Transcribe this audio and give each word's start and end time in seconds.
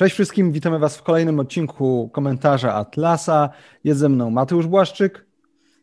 Cześć 0.00 0.14
wszystkim, 0.14 0.52
witamy 0.52 0.78
Was 0.78 0.96
w 0.96 1.02
kolejnym 1.02 1.40
odcinku 1.40 2.10
komentarza 2.12 2.74
Atlasa. 2.74 3.50
Jest 3.84 4.00
ze 4.00 4.08
mną 4.08 4.30
Mateusz 4.30 4.66
Błaszczyk. 4.66 5.26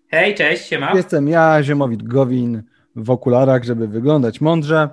Hej, 0.07 0.35
cześć, 0.35 0.67
siema. 0.67 0.93
Jestem 0.95 1.27
ja, 1.27 1.63
Ziemowit 1.63 2.03
Gowin, 2.03 2.63
w 2.95 3.09
okularach, 3.09 3.63
żeby 3.63 3.87
wyglądać 3.87 4.41
mądrze. 4.41 4.89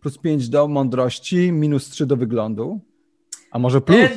Plus 0.00 0.18
5 0.18 0.48
do 0.48 0.68
mądrości, 0.68 1.52
minus 1.52 1.90
3 1.90 2.06
do 2.06 2.16
wyglądu. 2.16 2.80
A 3.50 3.58
może 3.58 3.80
plus? 3.80 4.00
E, 4.00 4.08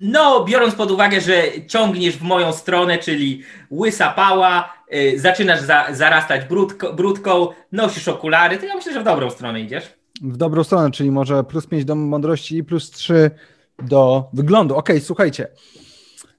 no, 0.00 0.44
biorąc 0.44 0.74
pod 0.74 0.90
uwagę, 0.90 1.20
że 1.20 1.42
ciągniesz 1.66 2.16
w 2.16 2.22
moją 2.22 2.52
stronę, 2.52 2.98
czyli 2.98 3.42
łysa 3.70 4.10
pała, 4.10 4.72
yy, 4.90 5.18
zaczynasz 5.18 5.60
za, 5.60 5.86
zarastać 5.90 6.48
brudko, 6.48 6.92
brudką, 6.92 7.48
nosisz 7.72 8.08
okulary, 8.08 8.58
to 8.58 8.66
ja 8.66 8.74
myślę, 8.74 8.92
że 8.92 9.00
w 9.00 9.04
dobrą 9.04 9.30
stronę 9.30 9.60
idziesz. 9.60 9.84
W 10.22 10.36
dobrą 10.36 10.64
stronę, 10.64 10.90
czyli 10.90 11.10
może 11.10 11.44
plus 11.44 11.66
5 11.66 11.84
do 11.84 11.94
mądrości 11.94 12.56
i 12.56 12.64
plus 12.64 12.90
3 12.90 13.30
do 13.78 14.30
wyglądu. 14.32 14.76
Ok, 14.76 14.88
słuchajcie. 15.00 15.48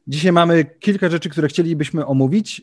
Dzisiaj 0.07 0.31
mamy 0.31 0.65
kilka 0.79 1.09
rzeczy, 1.09 1.29
które 1.29 1.47
chcielibyśmy 1.47 2.05
omówić, 2.05 2.61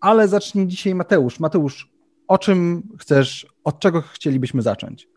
ale 0.00 0.28
zacznij 0.28 0.66
dzisiaj 0.66 0.94
Mateusz. 0.94 1.40
Mateusz, 1.40 1.90
o 2.28 2.38
czym 2.38 2.82
chcesz, 2.98 3.46
od 3.64 3.80
czego 3.80 4.02
chcielibyśmy 4.02 4.62
zacząć? 4.62 5.08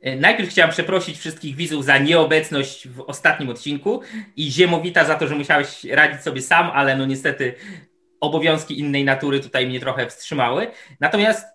E, 0.00 0.16
najpierw 0.16 0.50
chciałem 0.50 0.70
przeprosić 0.70 1.18
wszystkich 1.18 1.56
widzów 1.56 1.84
za 1.84 1.98
nieobecność 1.98 2.88
w 2.88 3.00
ostatnim 3.00 3.48
odcinku 3.48 4.00
i 4.36 4.50
Ziemowita 4.50 5.04
za 5.04 5.14
to, 5.14 5.26
że 5.26 5.34
musiałeś 5.34 5.84
radzić 5.84 6.22
sobie 6.22 6.42
sam, 6.42 6.70
ale 6.74 6.96
no 6.96 7.06
niestety 7.06 7.54
obowiązki 8.20 8.78
innej 8.78 9.04
natury 9.04 9.40
tutaj 9.40 9.66
mnie 9.66 9.80
trochę 9.80 10.06
wstrzymały. 10.06 10.66
Natomiast 11.00 11.46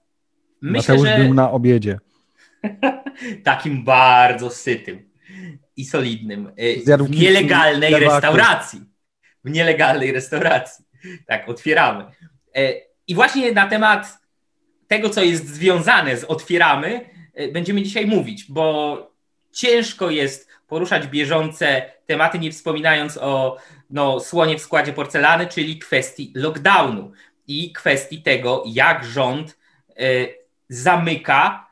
myślę, 0.62 0.96
Mateusz 0.96 1.10
że... 1.10 1.23
był 1.23 1.34
na 1.34 1.52
obiedzie. 1.52 2.00
Takim 3.44 3.84
bardzo 3.84 4.50
sytym 4.50 5.14
i 5.78 5.86
solidnym. 5.86 6.52
E, 6.58 6.80
Zjadł 6.80 7.06
w 7.06 7.09
nielegalnej 7.09 7.95
restauracji. 7.95 8.81
W 9.44 9.50
nielegalnej 9.50 10.12
restauracji. 10.12 10.86
Tak, 11.28 11.50
otwieramy. 11.50 12.06
E, 12.56 12.73
I 13.08 13.16
właśnie 13.16 13.52
na 13.52 13.67
temat 13.67 14.20
tego, 14.88 15.09
co 15.09 15.23
jest 15.23 15.48
związane 15.48 16.17
z 16.17 16.23
otwieramy, 16.23 17.09
e, 17.34 17.48
będziemy 17.48 17.82
dzisiaj 17.82 18.08
mówić, 18.08 18.45
bo 18.50 18.98
ciężko 19.52 20.09
jest 20.09 20.50
poruszać 20.67 21.08
bieżące 21.08 21.92
tematy, 22.06 22.39
nie 22.39 22.52
wspominając 22.52 23.17
o 23.17 23.58
no, 23.89 24.20
słonie 24.20 24.58
w 24.58 24.62
składzie 24.62 24.94
porcelany, 24.94 25.48
czyli 25.48 25.80
kwestii 25.80 26.32
lockdownu 26.36 27.12
i 27.48 27.73
kwestii 27.73 28.22
tego, 28.22 28.64
jak 28.67 29.06
rząd 29.06 29.58
zamyka 30.70 31.64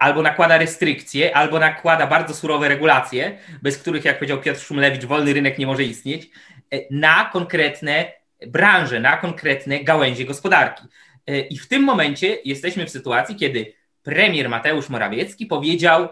albo 0.00 0.22
nakłada 0.22 0.58
restrykcje, 0.58 1.36
albo 1.36 1.58
nakłada 1.58 2.06
bardzo 2.06 2.34
surowe 2.34 2.68
regulacje, 2.68 3.38
bez 3.62 3.78
których, 3.78 4.04
jak 4.04 4.18
powiedział 4.18 4.40
Piotr 4.40 4.60
Szumlewicz, 4.60 5.04
wolny 5.04 5.32
rynek 5.32 5.58
nie 5.58 5.66
może 5.66 5.84
istnieć, 5.84 6.30
e, 6.70 6.78
na 6.90 7.30
konkretne 7.32 8.12
branże, 8.46 9.00
na 9.00 9.16
konkretne 9.16 9.84
gałęzie 9.84 10.24
gospodarki. 10.24 10.82
E, 11.26 11.40
I 11.40 11.58
w 11.58 11.68
tym 11.68 11.82
momencie 11.82 12.38
jesteśmy 12.44 12.86
w 12.86 12.90
sytuacji, 12.90 13.36
kiedy 13.36 13.72
premier 14.02 14.48
Mateusz 14.48 14.88
Morawiecki 14.88 15.46
powiedział: 15.46 16.08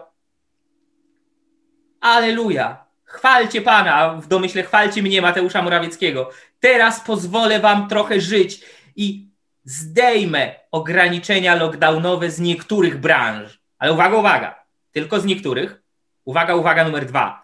Aleluja, 2.01 2.85
chwalcie 3.03 3.61
Pana, 3.61 4.13
w 4.13 4.27
domyśle 4.27 4.63
chwalcie 4.63 5.01
mnie, 5.01 5.21
Mateusza 5.21 5.61
Morawieckiego. 5.61 6.29
Teraz 6.59 7.01
pozwolę 7.01 7.59
Wam 7.59 7.87
trochę 7.87 8.21
żyć 8.21 8.61
i 8.95 9.29
zdejmę 9.63 10.55
ograniczenia 10.71 11.55
lockdownowe 11.55 12.31
z 12.31 12.39
niektórych 12.39 12.97
branż. 12.97 13.58
Ale 13.79 13.93
uwaga, 13.93 14.17
uwaga, 14.17 14.65
tylko 14.91 15.19
z 15.19 15.25
niektórych. 15.25 15.81
Uwaga, 16.25 16.55
uwaga 16.55 16.83
numer 16.85 17.05
dwa. 17.05 17.43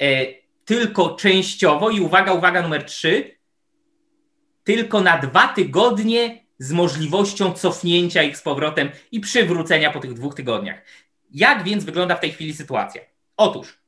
E, 0.00 0.26
tylko 0.64 1.16
częściowo 1.16 1.90
i 1.90 2.00
uwaga, 2.00 2.32
uwaga 2.32 2.62
numer 2.62 2.84
trzy. 2.84 3.36
Tylko 4.64 5.00
na 5.00 5.18
dwa 5.18 5.48
tygodnie 5.48 6.44
z 6.58 6.72
możliwością 6.72 7.52
cofnięcia 7.52 8.22
ich 8.22 8.36
z 8.36 8.42
powrotem 8.42 8.90
i 9.12 9.20
przywrócenia 9.20 9.90
po 9.90 10.00
tych 10.00 10.14
dwóch 10.14 10.34
tygodniach. 10.34 10.82
Jak 11.30 11.64
więc 11.64 11.84
wygląda 11.84 12.16
w 12.16 12.20
tej 12.20 12.32
chwili 12.32 12.54
sytuacja? 12.54 13.02
Otóż 13.36 13.78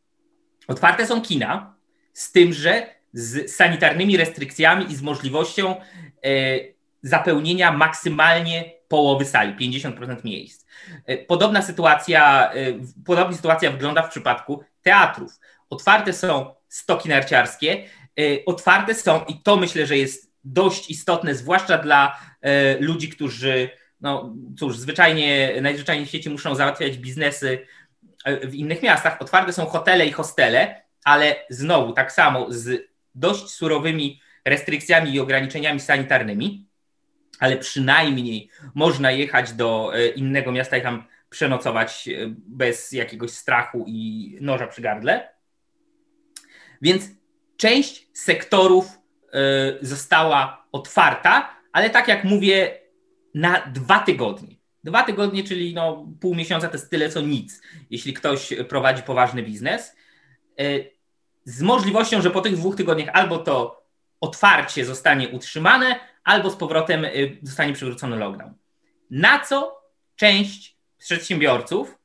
otwarte 0.68 1.06
są 1.06 1.22
kina, 1.22 1.74
z 2.12 2.32
tym, 2.32 2.52
że 2.52 2.86
z 3.12 3.50
sanitarnymi 3.50 4.16
restrykcjami 4.16 4.92
i 4.92 4.96
z 4.96 5.02
możliwością 5.02 5.76
e, 5.76 5.80
zapełnienia 7.02 7.72
maksymalnie 7.72 8.73
połowy 8.88 9.24
sali, 9.24 9.54
50% 9.54 10.24
miejsc. 10.24 10.66
E, 11.06 11.18
podobna 11.18 11.62
sytuacja, 11.62 12.52
e, 12.52 12.56
podobna 13.04 13.36
sytuacja 13.36 13.70
wygląda 13.70 14.02
w 14.02 14.10
przypadku 14.10 14.64
teatrów. 14.82 15.32
Otwarte 15.70 16.12
są 16.12 16.54
stoki 16.68 17.08
narciarskie, 17.08 17.84
e, 18.18 18.22
otwarte 18.46 18.94
są, 18.94 19.24
i 19.24 19.42
to 19.42 19.56
myślę, 19.56 19.86
że 19.86 19.96
jest 19.96 20.34
dość 20.44 20.90
istotne, 20.90 21.34
zwłaszcza 21.34 21.78
dla 21.78 22.20
ludzi, 22.80 23.08
którzy, 23.08 23.70
no 24.00 24.34
cóż, 24.58 24.78
zwyczajnie, 24.78 25.54
najzwyczajniej 25.62 26.06
w 26.06 26.08
świecie 26.08 26.30
muszą 26.30 26.54
załatwiać 26.54 26.98
biznesy 26.98 27.66
w 28.42 28.54
innych 28.54 28.82
miastach. 28.82 29.22
Otwarte 29.22 29.52
są 29.52 29.66
hotele 29.66 30.06
i 30.06 30.12
hostele, 30.12 30.82
ale 31.04 31.36
znowu 31.50 31.92
tak 31.92 32.12
samo 32.12 32.46
z 32.48 32.88
dość 33.14 33.48
surowymi 33.48 34.20
restrykcjami 34.44 35.14
i 35.14 35.20
ograniczeniami 35.20 35.80
sanitarnymi 35.80 36.66
ale 37.44 37.56
przynajmniej 37.56 38.48
można 38.74 39.10
jechać 39.10 39.52
do 39.52 39.90
e, 39.94 40.08
innego 40.08 40.52
miasta 40.52 40.76
i 40.76 40.82
tam 40.82 41.04
przenocować 41.30 42.08
e, 42.08 42.12
bez 42.36 42.92
jakiegoś 42.92 43.30
strachu 43.30 43.84
i 43.88 44.38
noża 44.40 44.66
przy 44.66 44.82
gardle. 44.82 45.28
Więc 46.82 47.04
część 47.56 48.08
sektorów 48.12 48.86
e, 49.32 49.38
została 49.80 50.66
otwarta, 50.72 51.56
ale 51.72 51.90
tak 51.90 52.08
jak 52.08 52.24
mówię, 52.24 52.78
na 53.34 53.60
dwa 53.66 53.98
tygodnie. 53.98 54.56
Dwa 54.84 55.02
tygodnie, 55.02 55.44
czyli 55.44 55.74
no 55.74 56.06
pół 56.20 56.34
miesiąca 56.34 56.68
to 56.68 56.74
jest 56.74 56.90
tyle 56.90 57.08
co 57.08 57.20
nic, 57.20 57.62
jeśli 57.90 58.12
ktoś 58.12 58.54
prowadzi 58.68 59.02
poważny 59.02 59.42
biznes. 59.42 59.96
Z 61.44 61.62
możliwością, 61.62 62.22
że 62.22 62.30
po 62.30 62.40
tych 62.40 62.56
dwóch 62.56 62.76
tygodniach 62.76 63.08
albo 63.12 63.38
to 63.38 63.86
otwarcie 64.20 64.84
zostanie 64.84 65.28
utrzymane, 65.28 66.00
albo 66.24 66.50
z 66.50 66.56
powrotem 66.56 67.04
y, 67.04 67.38
zostanie 67.42 67.72
przywrócony 67.72 68.16
lockdown. 68.16 68.54
Na 69.10 69.40
co 69.40 69.82
część 70.16 70.76
przedsiębiorców, 70.98 71.98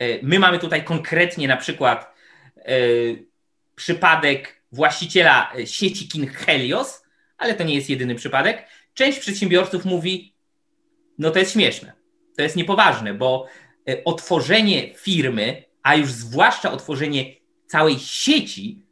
y, 0.00 0.20
my 0.22 0.38
mamy 0.38 0.58
tutaj 0.58 0.84
konkretnie 0.84 1.48
na 1.48 1.56
przykład 1.56 2.14
y, 2.68 3.26
przypadek 3.74 4.62
właściciela 4.72 5.52
sieci 5.64 6.08
kin 6.08 6.26
Helios, 6.26 7.02
ale 7.38 7.54
to 7.54 7.64
nie 7.64 7.74
jest 7.74 7.90
jedyny 7.90 8.14
przypadek. 8.14 8.68
Część 8.94 9.18
przedsiębiorców 9.18 9.84
mówi, 9.84 10.34
no 11.18 11.30
to 11.30 11.38
jest 11.38 11.52
śmieszne, 11.52 11.92
to 12.36 12.42
jest 12.42 12.56
niepoważne, 12.56 13.14
bo 13.14 13.46
otworzenie 14.04 14.94
firmy, 14.94 15.64
a 15.82 15.94
już 15.94 16.12
zwłaszcza 16.12 16.72
otworzenie 16.72 17.34
całej 17.66 17.98
sieci 17.98 18.82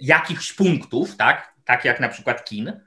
jakichś 0.00 0.52
punktów, 0.52 1.16
tak, 1.16 1.54
tak 1.64 1.84
jak 1.84 2.00
na 2.00 2.08
przykład 2.08 2.44
kin, 2.44 2.80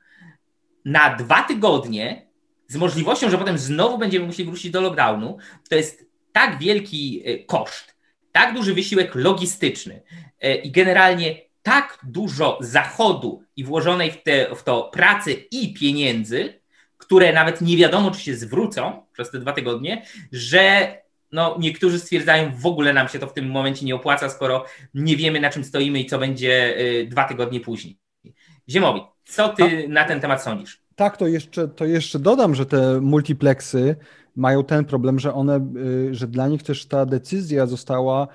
na 0.86 1.16
dwa 1.16 1.44
tygodnie 1.44 2.28
z 2.68 2.76
możliwością, 2.76 3.30
że 3.30 3.38
potem 3.38 3.58
znowu 3.58 3.98
będziemy 3.98 4.26
musieli 4.26 4.50
wrócić 4.50 4.72
do 4.72 4.82
lockdownu, 4.82 5.38
to 5.70 5.76
jest 5.76 6.06
tak 6.32 6.60
wielki 6.60 7.24
e, 7.26 7.38
koszt, 7.38 7.96
tak 8.32 8.54
duży 8.56 8.74
wysiłek 8.74 9.16
logistyczny 9.16 10.02
e, 10.40 10.56
i 10.56 10.72
generalnie 10.72 11.42
tak 11.64 12.00
dużo 12.04 12.58
zachodu 12.62 13.44
i 13.56 13.64
włożonej 13.64 14.12
w, 14.12 14.24
te, 14.24 14.56
w 14.56 14.64
to 14.64 14.84
pracy 14.94 15.34
i 15.34 15.74
pieniędzy, 15.74 16.62
które 16.98 17.34
nawet 17.34 17.62
nie 17.62 17.78
wiadomo, 17.78 18.12
czy 18.12 18.22
się 18.22 18.36
zwrócą 18.36 19.06
przez 19.14 19.32
te 19.32 19.40
dwa 19.40 19.54
tygodnie, 19.54 20.06
że 20.32 20.98
no, 21.32 21.58
niektórzy 21.60 22.00
stwierdzają, 22.00 22.52
w 22.56 22.66
ogóle 22.66 22.94
nam 22.94 23.08
się 23.08 23.20
to 23.20 23.28
w 23.28 23.34
tym 23.34 23.50
momencie 23.50 23.86
nie 23.86 23.96
opłaca, 23.96 24.30
skoro 24.30 24.66
nie 24.94 25.18
wiemy, 25.18 25.40
na 25.40 25.50
czym 25.50 25.64
stoimy 25.64 26.00
i 26.00 26.06
co 26.06 26.20
będzie 26.20 26.78
e, 26.78 27.06
dwa 27.06 27.24
tygodnie 27.24 27.60
później. 27.60 27.98
Ziemowi, 28.70 29.02
co 29.26 29.50
ty 29.50 29.88
na 29.88 30.04
ten 30.06 30.20
temat 30.20 30.44
sądzisz? 30.44 30.82
Tak, 30.96 31.18
to 31.18 31.28
jeszcze, 31.28 31.68
to 31.68 31.86
jeszcze 31.86 32.20
dodam, 32.20 32.56
że 32.56 32.66
te 32.66 33.02
multiplexy 33.02 33.96
mają 34.36 34.64
ten 34.64 34.86
problem, 34.86 35.20
że 35.20 35.34
one, 35.34 35.74
y, 36.10 36.16
że 36.16 36.28
dla 36.28 36.48
nich 36.48 36.64
też 36.64 36.86
ta 36.86 37.06
decyzja 37.06 37.66
została 37.66 38.28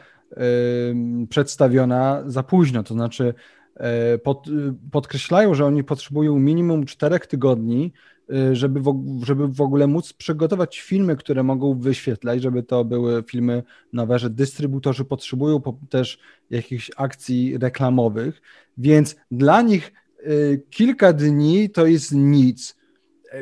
przedstawiona 1.29 2.23
za 2.27 2.43
późno, 2.43 2.83
to 2.83 2.95
znaczy 2.95 3.35
e, 3.77 4.19
pod, 4.19 4.47
podkreślają, 4.93 5.55
że 5.55 5.67
oni 5.67 5.85
potrzebują 5.85 6.39
minimum 6.39 6.87
czterech 6.87 7.27
tygodni, 7.27 7.93
y, 8.31 8.57
żeby 8.57 8.81
w, 8.81 9.21
żeby 9.27 9.49
w 9.49 9.61
ogóle 9.61 9.87
móc 9.87 10.13
przygotować 10.13 10.81
filmy, 10.81 11.17
które 11.17 11.43
mogą 11.43 11.79
wyświetlać, 11.79 12.43
żeby 12.43 12.63
to 12.63 12.85
były 12.85 13.23
filmy 13.23 13.63
nowe, 13.93 14.19
że 14.19 14.31
dystrybutorzy 14.31 15.05
potrzebują 15.05 15.61
też 15.91 16.19
jakichś 16.51 16.91
akcji 16.97 17.59
reklamowych, 17.59 18.43
więc 18.79 19.17
dla 19.31 19.63
nich 19.63 19.93
Y, 19.93 20.06
kilka 20.71 21.13
dni 21.13 21.71
to 21.71 21.87
jest 21.87 22.13
nic, 22.13 22.77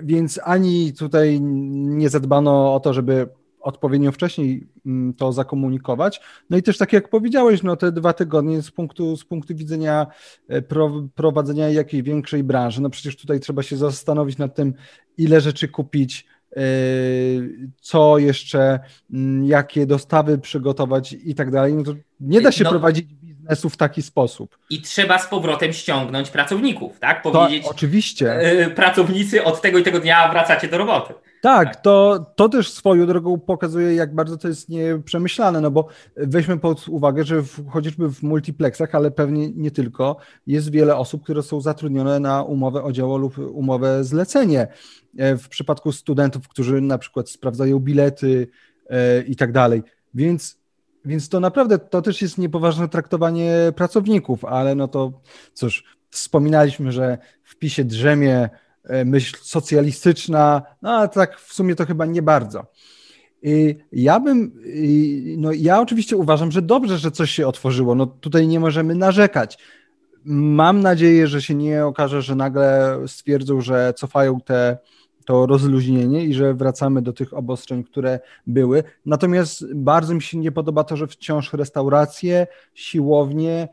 więc 0.03 0.41
ani 0.45 0.93
tutaj 0.93 1.41
nie 1.41 2.09
zadbano 2.09 2.75
o 2.75 2.81
to, 2.81 2.93
żeby 2.93 3.29
odpowiednio 3.65 4.13
wcześniej 4.13 4.67
mm, 4.87 5.15
to 5.15 5.33
zakomunikować. 5.33 6.21
No 6.51 6.57
i 6.57 6.63
też 6.63 6.79
tak 6.79 6.93
jak 6.93 7.09
powiedziałeś, 7.09 7.63
no 7.63 7.77
te 7.77 7.93
dwa 7.93 8.13
tygodnie 8.13 8.63
z 8.63 8.71
punktu, 8.71 9.17
z 9.17 9.25
punktu 9.25 9.55
widzenia 9.55 10.07
e, 10.49 10.63
prowadzenia 11.15 11.69
jakiej 11.69 12.03
większej 12.03 12.45
branży, 12.45 12.83
no 12.83 12.91
przecież 12.91 13.17
tutaj 13.17 13.41
trzeba 13.41 13.63
się 13.63 13.77
zastanowić 13.77 14.39
nad 14.39 14.55
tym, 14.55 14.75
ile 15.19 15.41
rzeczy 15.41 15.69
kupić, 15.69 16.27
e, 16.57 16.61
co 17.81 18.19
jeszcze, 18.19 18.81
mm, 19.13 19.45
jakie 19.45 19.87
dostawy 19.87 20.39
przygotować 20.39 21.17
i 21.25 21.35
tak 21.35 21.51
dalej. 21.51 21.75
No 21.75 21.83
to 21.83 21.95
nie 22.21 22.41
da 22.41 22.53
się 22.53 22.65
no, 22.65 22.71
prowadzić 22.71 23.07
biznesu 23.45 23.71
w 23.71 23.77
taki 23.77 24.03
sposób. 24.03 24.59
I 24.71 24.83
trzeba 24.83 25.19
z 25.19 25.27
powrotem 25.27 25.73
ściągnąć 25.73 26.31
pracowników, 26.31 26.99
tak? 27.01 27.23
Powiedzieć. 27.23 27.65
To, 27.65 27.71
oczywiście. 27.71 28.39
Pracownicy 28.75 29.45
od 29.45 29.61
tego 29.61 29.79
i 29.79 29.83
tego 29.83 30.01
dnia 30.01 30.29
wracacie 30.29 30.69
do 30.69 30.79
roboty. 30.79 31.15
Tak, 31.43 31.77
to, 31.77 32.27
to 32.37 32.49
też 32.49 32.71
swoją 32.71 33.07
drogą 33.07 33.41
pokazuje, 33.41 33.95
jak 33.95 34.15
bardzo 34.15 34.37
to 34.37 34.49
jest 34.49 34.69
nieprzemyślane, 34.69 35.61
no 35.61 35.71
bo 35.71 35.89
weźmy 36.17 36.59
pod 36.59 36.89
uwagę, 36.89 37.25
że 37.25 37.43
w, 37.43 37.69
chociażby 37.71 38.09
w 38.09 38.23
multiplexach, 38.23 38.95
ale 38.95 39.11
pewnie 39.11 39.51
nie 39.51 39.71
tylko, 39.71 40.17
jest 40.47 40.71
wiele 40.71 40.97
osób, 40.97 41.23
które 41.23 41.43
są 41.43 41.61
zatrudnione 41.61 42.21
na 42.21 42.43
umowę 42.43 42.83
o 42.83 42.93
dzieło 42.93 43.19
lub 43.19 43.39
umowę 43.39 44.05
zlecenie. 44.05 44.69
E, 45.19 45.37
w 45.37 45.49
przypadku 45.49 45.93
studentów, 45.93 46.49
którzy 46.49 46.81
na 46.81 46.99
przykład 46.99 47.31
sprawdzają 47.31 47.79
bilety 47.79 48.49
e, 48.91 49.23
i 49.23 49.37
tak 49.37 49.53
dalej. 49.53 49.83
Więc, 50.15 50.64
więc 51.05 51.29
to 51.29 51.41
naprawdę 51.41 51.79
to 51.79 52.03
też 52.03 52.23
jest 52.23 52.39
niepoważne 52.39 52.89
traktowanie 52.89 53.73
pracowników, 53.77 54.45
ale 54.45 54.75
no 54.75 54.89
to 54.89 55.13
cóż, 55.53 55.85
wspominaliśmy, 56.11 56.93
że 56.93 57.19
w 57.43 57.57
PiSie 57.57 57.85
drzemie 57.85 58.51
E, 58.85 59.05
myśl 59.05 59.37
socjalistyczna, 59.43 60.63
no 60.83 60.91
ale 60.91 61.09
tak 61.09 61.41
w 61.41 61.55
sumie 61.55 61.75
to 61.75 61.87
chyba 61.87 62.07
nie 62.07 62.23
bardzo. 62.23 62.67
Ja 63.93 64.21
bym, 64.21 64.63
no 65.37 65.53
ja 65.53 65.81
oczywiście 65.81 66.17
uważam, 66.17 66.53
że 66.53 66.63
dobrze, 66.63 66.99
że 66.99 67.11
coś 67.11 67.31
się 67.31 67.47
otworzyło, 67.47 67.95
no 67.95 68.07
tutaj 68.07 68.49
nie 68.49 68.61
możemy 68.61 68.95
narzekać. 68.95 69.59
Mam 70.25 70.81
nadzieję, 70.81 71.27
że 71.27 71.43
się 71.43 71.55
nie 71.55 71.87
okaże, 71.87 72.23
że 72.23 72.35
nagle 72.35 72.99
stwierdzą, 73.07 73.61
że 73.61 73.95
cofają 73.97 74.41
te, 74.41 74.79
to 75.25 75.47
rozluźnienie 75.47 76.25
i 76.25 76.35
że 76.35 76.55
wracamy 76.55 77.03
do 77.03 77.13
tych 77.13 77.35
obostrzeń, 77.35 77.85
które 77.85 78.21
były. 78.47 78.85
Natomiast 79.07 79.75
bardzo 79.75 80.15
mi 80.15 80.23
się 80.23 80.39
nie 80.39 80.53
podoba 80.53 80.85
to, 80.85 80.97
że 80.97 81.07
wciąż 81.07 81.53
restauracje, 81.53 82.47
siłownie, 82.75 83.69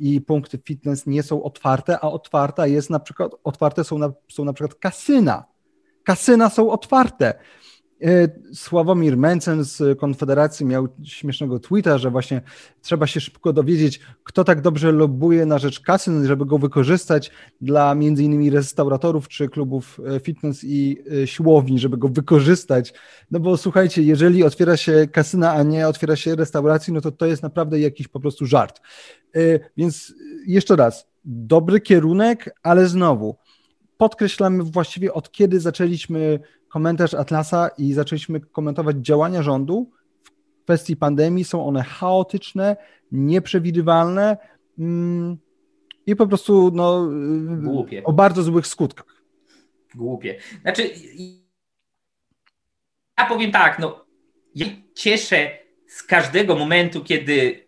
i 0.00 0.20
punkty 0.20 0.58
fitness 0.58 1.06
nie 1.06 1.22
są 1.22 1.42
otwarte, 1.42 1.98
a 2.00 2.10
otwarta 2.10 2.66
jest 2.66 2.90
na 2.90 3.00
przykład, 3.00 3.32
otwarte 3.44 3.84
są 3.84 3.98
na, 3.98 4.12
są 4.28 4.44
na 4.44 4.52
przykład 4.52 4.74
kasyna. 4.74 5.44
Kasyna 6.04 6.50
są 6.50 6.70
otwarte. 6.70 7.34
E, 8.02 8.28
Sławomir 8.54 9.16
Mencen 9.16 9.64
z 9.64 9.98
Konfederacji 9.98 10.66
miał 10.66 10.88
śmiesznego 11.04 11.58
tweeta, 11.58 11.98
że 11.98 12.10
właśnie 12.10 12.40
trzeba 12.82 13.06
się 13.06 13.20
szybko 13.20 13.52
dowiedzieć, 13.52 14.00
kto 14.24 14.44
tak 14.44 14.60
dobrze 14.60 14.92
lobuje 14.92 15.46
na 15.46 15.58
rzecz 15.58 15.80
kasyn, 15.80 16.26
żeby 16.26 16.46
go 16.46 16.58
wykorzystać 16.58 17.30
dla 17.60 17.94
między 17.94 18.24
innymi 18.24 18.50
restauratorów 18.50 19.28
czy 19.28 19.48
klubów 19.48 20.00
e, 20.06 20.20
fitness 20.20 20.64
i 20.64 20.98
e, 21.22 21.26
siłowni, 21.26 21.78
żeby 21.78 21.96
go 21.96 22.08
wykorzystać. 22.08 22.94
No 23.30 23.40
bo 23.40 23.56
słuchajcie, 23.56 24.02
jeżeli 24.02 24.44
otwiera 24.44 24.76
się 24.76 25.08
kasyna, 25.12 25.52
a 25.52 25.62
nie 25.62 25.88
otwiera 25.88 26.16
się 26.16 26.34
restauracji, 26.34 26.92
no 26.92 27.00
to 27.00 27.12
to 27.12 27.26
jest 27.26 27.42
naprawdę 27.42 27.80
jakiś 27.80 28.08
po 28.08 28.20
prostu 28.20 28.46
żart. 28.46 28.80
Więc 29.76 30.14
jeszcze 30.46 30.76
raz, 30.76 31.08
dobry 31.24 31.80
kierunek, 31.80 32.54
ale 32.62 32.88
znowu 32.88 33.36
podkreślamy 33.96 34.64
właściwie 34.64 35.12
od 35.12 35.32
kiedy 35.32 35.60
zaczęliśmy 35.60 36.40
komentarz 36.76 37.14
Atlasa 37.14 37.70
i 37.78 37.92
zaczęliśmy 37.92 38.40
komentować 38.40 38.96
działania 38.96 39.42
rządu 39.42 39.90
w 40.24 40.64
kwestii 40.64 40.96
pandemii. 40.96 41.44
Są 41.44 41.66
one 41.66 41.82
chaotyczne, 41.82 42.76
nieprzewidywalne 43.12 44.36
mm, 44.78 45.36
i 46.06 46.16
po 46.16 46.26
prostu 46.26 46.70
no, 46.74 47.08
Głupie. 47.62 48.04
o 48.04 48.12
bardzo 48.12 48.42
złych 48.42 48.66
skutkach. 48.66 49.22
Głupie. 49.94 50.38
Znaczy, 50.62 50.90
ja 53.18 53.26
powiem 53.28 53.52
tak, 53.52 53.78
no, 53.78 54.04
ja 54.54 54.66
cieszę 54.94 55.50
z 55.86 56.02
każdego 56.02 56.56
momentu, 56.56 57.04
kiedy 57.04 57.65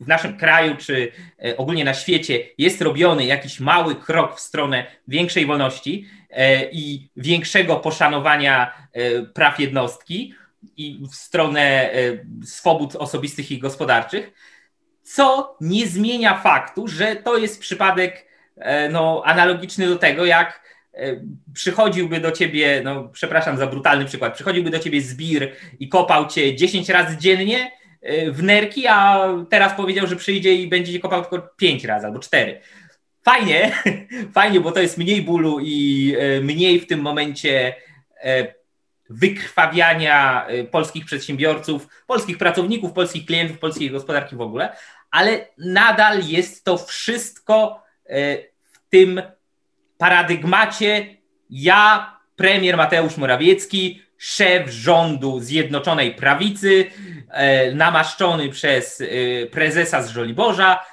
w 0.00 0.08
naszym 0.08 0.36
kraju 0.36 0.76
czy 0.76 1.12
e, 1.44 1.56
ogólnie 1.56 1.84
na 1.84 1.94
świecie 1.94 2.38
jest 2.58 2.82
robiony 2.82 3.24
jakiś 3.24 3.60
mały 3.60 3.94
krok 3.94 4.36
w 4.36 4.40
stronę 4.40 4.86
większej 5.08 5.46
wolności 5.46 6.06
e, 6.30 6.70
i 6.70 7.08
większego 7.16 7.76
poszanowania 7.76 8.72
e, 8.92 9.22
praw 9.22 9.60
jednostki 9.60 10.34
i 10.76 10.98
w 11.12 11.14
stronę 11.14 11.90
swobód 12.44 12.96
osobistych 12.96 13.50
i 13.50 13.58
gospodarczych, 13.58 14.32
co 15.02 15.56
nie 15.60 15.86
zmienia 15.86 16.38
faktu, 16.38 16.88
że 16.88 17.16
to 17.16 17.38
jest 17.38 17.60
przypadek 17.60 18.26
no, 18.90 19.22
analogiczny 19.24 19.88
do 19.88 19.96
tego, 19.96 20.24
jak 20.24 20.76
przychodziłby 21.54 22.20
do 22.20 22.32
ciebie, 22.32 22.80
no 22.84 23.08
przepraszam 23.08 23.58
za 23.58 23.66
brutalny 23.66 24.04
przykład, 24.04 24.34
przychodziłby 24.34 24.70
do 24.70 24.78
ciebie 24.78 25.00
zbir 25.00 25.52
i 25.78 25.88
kopał 25.88 26.26
cię 26.26 26.56
10 26.56 26.88
razy 26.88 27.16
dziennie, 27.16 27.70
w 28.32 28.42
nerki, 28.42 28.86
a 28.86 29.28
teraz 29.50 29.74
powiedział, 29.74 30.06
że 30.06 30.16
przyjdzie 30.16 30.54
i 30.54 30.68
będzie 30.68 31.00
kopał 31.00 31.22
tylko 31.24 31.48
pięć 31.56 31.84
razy 31.84 32.06
albo 32.06 32.18
cztery. 32.18 32.60
Fajnie, 33.24 33.72
fajnie, 34.34 34.60
bo 34.60 34.72
to 34.72 34.80
jest 34.80 34.98
mniej 34.98 35.22
bólu 35.22 35.60
i 35.60 36.12
y, 36.38 36.40
mniej 36.42 36.80
w 36.80 36.86
tym 36.86 37.00
momencie 37.00 37.74
y, 38.24 38.54
wykrwawiania 39.10 40.46
polskich 40.70 41.04
przedsiębiorców, 41.04 41.88
polskich 42.06 42.38
pracowników, 42.38 42.92
polskich 42.92 43.26
klientów, 43.26 43.58
polskiej 43.58 43.90
gospodarki 43.90 44.36
w 44.36 44.40
ogóle, 44.40 44.76
ale 45.10 45.48
nadal 45.58 46.22
jest 46.22 46.64
to 46.64 46.78
wszystko 46.78 47.82
w 48.62 48.88
tym 48.88 49.22
paradygmacie 49.98 51.16
ja, 51.50 52.16
premier 52.36 52.76
Mateusz 52.76 53.16
Morawiecki, 53.16 54.02
szef 54.18 54.70
rządu 54.70 55.40
Zjednoczonej 55.40 56.14
Prawicy, 56.14 56.90
e, 57.30 57.72
namaszczony 57.72 58.48
przez 58.48 59.00
e, 59.00 59.06
prezesa 59.46 60.02
z 60.02 60.10
Żoliborza, 60.10 60.84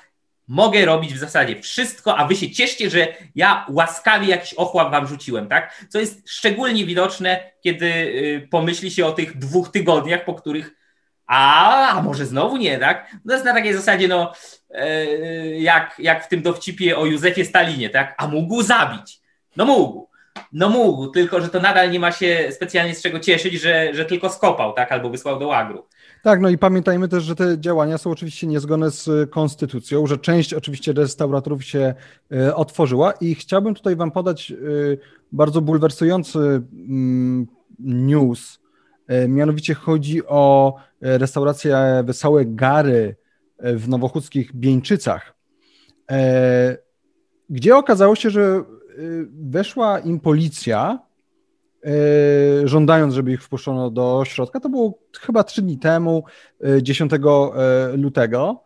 mogę 0.48 0.86
robić 0.86 1.14
w 1.14 1.18
zasadzie 1.18 1.62
wszystko, 1.62 2.18
a 2.18 2.28
wy 2.28 2.36
się 2.36 2.52
cieszcie, 2.52 2.90
że 2.90 3.08
ja 3.36 3.66
łaskawie 3.70 4.28
jakiś 4.28 4.54
ochłap 4.54 4.92
wam 4.92 5.08
rzuciłem, 5.08 5.48
tak? 5.48 5.86
Co 5.90 6.00
jest 6.00 6.30
szczególnie 6.30 6.86
widoczne, 6.86 7.52
kiedy 7.62 7.88
e, 7.88 8.48
pomyśli 8.48 8.92
się 8.92 9.06
o 9.06 9.12
tych 9.12 9.38
dwóch 9.38 9.72
tygodniach, 9.72 10.26
po 10.26 10.34
których 10.34 10.72
a, 11.28 11.90
a 11.90 12.02
może 12.02 12.26
znowu 12.26 12.58
nie, 12.58 12.78
tak? 12.78 13.16
No 13.26 13.34
jest 13.34 13.46
na 13.46 13.54
takiej 13.54 13.74
zasadzie, 13.74 14.08
no, 14.08 14.34
jak, 15.56 15.96
jak 16.00 16.26
w 16.26 16.28
tym 16.28 16.42
dowcipie 16.42 16.98
o 16.98 17.06
Józefie 17.06 17.46
Stalinie, 17.46 17.90
tak? 17.90 18.16
A 18.18 18.28
mógł 18.28 18.64
zabić. 18.64 19.20
No 19.56 19.66
mógł. 19.66 20.13
No 20.54 20.70
mógł, 20.70 21.08
tylko 21.08 21.42
że 21.42 21.50
to 21.50 21.60
nadal 21.60 21.92
nie 21.92 22.00
ma 22.00 22.12
się 22.12 22.48
specjalnie 22.52 22.96
z 22.96 23.02
czego 23.02 23.20
cieszyć, 23.20 23.54
że, 23.54 23.94
że 23.94 24.06
tylko 24.06 24.30
skopał, 24.30 24.74
tak, 24.74 24.92
albo 24.92 25.10
wysłał 25.10 25.40
do 25.40 25.48
łagru. 25.48 25.86
Tak, 26.24 26.40
no 26.42 26.50
i 26.50 26.58
pamiętajmy 26.58 27.08
też, 27.08 27.24
że 27.24 27.36
te 27.36 27.60
działania 27.60 27.98
są 27.98 28.12
oczywiście 28.12 28.48
niezgodne 28.48 28.92
z 28.92 29.30
konstytucją, 29.30 30.08
że 30.08 30.18
część 30.18 30.54
oczywiście 30.54 30.94
restauratorów 30.94 31.64
się 31.64 31.94
e, 32.32 32.56
otworzyła 32.56 33.12
i 33.12 33.36
chciałbym 33.36 33.76
tutaj 33.76 33.96
wam 33.96 34.12
podać 34.12 34.52
e, 34.52 34.56
bardzo 35.32 35.62
bulwersujący 35.62 36.40
mm, 36.40 37.48
news. 37.80 38.60
E, 39.08 39.28
mianowicie 39.28 39.74
chodzi 39.74 40.28
o 40.28 40.76
restaurację 41.02 41.78
Wesołe 42.04 42.46
Gary 42.46 43.16
w 43.60 43.88
nowochódzkich 43.90 44.56
Bieńczycach, 44.56 45.36
gdzie 47.50 47.76
okazało 47.76 48.16
się, 48.16 48.30
że 48.30 48.64
weszła 49.32 50.00
im 50.00 50.20
policja, 50.20 51.00
y, 51.86 52.68
żądając, 52.68 53.14
żeby 53.14 53.32
ich 53.32 53.44
wpuszczono 53.44 53.92
do 53.92 54.24
środka. 54.26 54.60
To 54.60 54.70
było 54.70 55.00
chyba 55.20 55.44
trzy 55.44 55.62
dni 55.62 55.78
temu, 55.78 56.24
10 56.82 57.12
y, 57.14 57.18
lutego. 57.98 58.64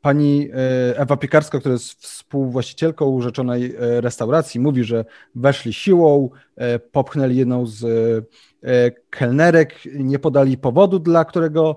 Pani 0.00 0.48
Ewa 0.96 1.16
Piekarska, 1.16 1.60
która 1.60 1.72
jest 1.72 2.02
współwłaścicielką 2.02 3.20
rzeczonej 3.20 3.74
restauracji, 3.78 4.60
mówi, 4.60 4.84
że 4.84 5.04
weszli 5.34 5.72
siłą, 5.72 6.30
popchnęli 6.92 7.36
jedną 7.36 7.66
z 7.66 7.84
kelnerek, 9.10 9.74
nie 9.94 10.18
podali 10.18 10.58
powodu, 10.58 10.98
dla 10.98 11.24
którego 11.24 11.76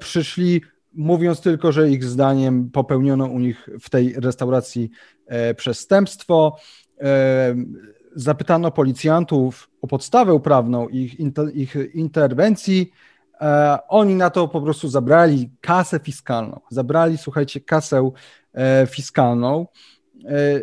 przyszli, 0.00 0.62
mówiąc 0.94 1.40
tylko, 1.40 1.72
że 1.72 1.90
ich 1.90 2.04
zdaniem 2.04 2.70
popełniono 2.70 3.26
u 3.26 3.38
nich 3.38 3.68
w 3.80 3.90
tej 3.90 4.14
restauracji 4.16 4.90
przestępstwo. 5.56 6.56
E, 7.00 7.54
zapytano 8.16 8.70
policjantów 8.70 9.70
o 9.82 9.86
podstawę 9.86 10.40
prawną 10.40 10.88
ich, 10.88 11.20
ich 11.54 11.76
interwencji. 11.94 12.92
E, 13.40 13.78
oni 13.88 14.14
na 14.14 14.30
to 14.30 14.48
po 14.48 14.60
prostu 14.60 14.88
zabrali 14.88 15.50
kasę 15.60 15.98
fiskalną. 15.98 16.60
Zabrali, 16.70 17.18
słuchajcie, 17.18 17.60
kasę 17.60 18.10
fiskalną. 18.86 19.66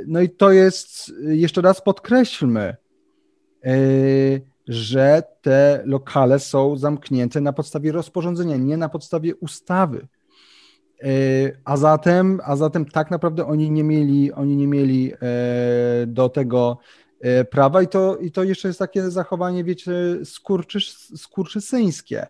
No 0.07 0.21
i 0.21 0.29
to 0.29 0.51
jest, 0.51 1.11
jeszcze 1.27 1.61
raz 1.61 1.81
podkreślmy, 1.81 2.75
że 4.67 5.23
te 5.41 5.81
lokale 5.85 6.39
są 6.39 6.77
zamknięte 6.77 7.41
na 7.41 7.53
podstawie 7.53 7.91
rozporządzenia, 7.91 8.57
nie 8.57 8.77
na 8.77 8.89
podstawie 8.89 9.35
ustawy. 9.35 10.07
E, 11.03 11.07
a 11.65 11.77
zatem, 11.77 12.39
a 12.43 12.55
zatem 12.55 12.85
tak 12.85 13.11
naprawdę 13.11 13.45
oni 13.45 13.71
nie 13.71 13.83
mieli, 13.83 14.33
oni 14.33 14.55
nie 14.55 14.67
mieli 14.67 15.13
e, 15.13 15.17
do 16.07 16.29
tego 16.29 16.77
e, 17.21 17.45
prawa 17.45 17.81
i 17.81 17.87
to, 17.87 18.17
i 18.17 18.31
to 18.31 18.43
jeszcze 18.43 18.67
jest 18.67 18.79
takie 18.79 19.11
zachowanie, 19.11 19.63
wiecie, 19.63 19.93
skurczy, 20.23 20.79
skurczysyńskie, 21.17 22.27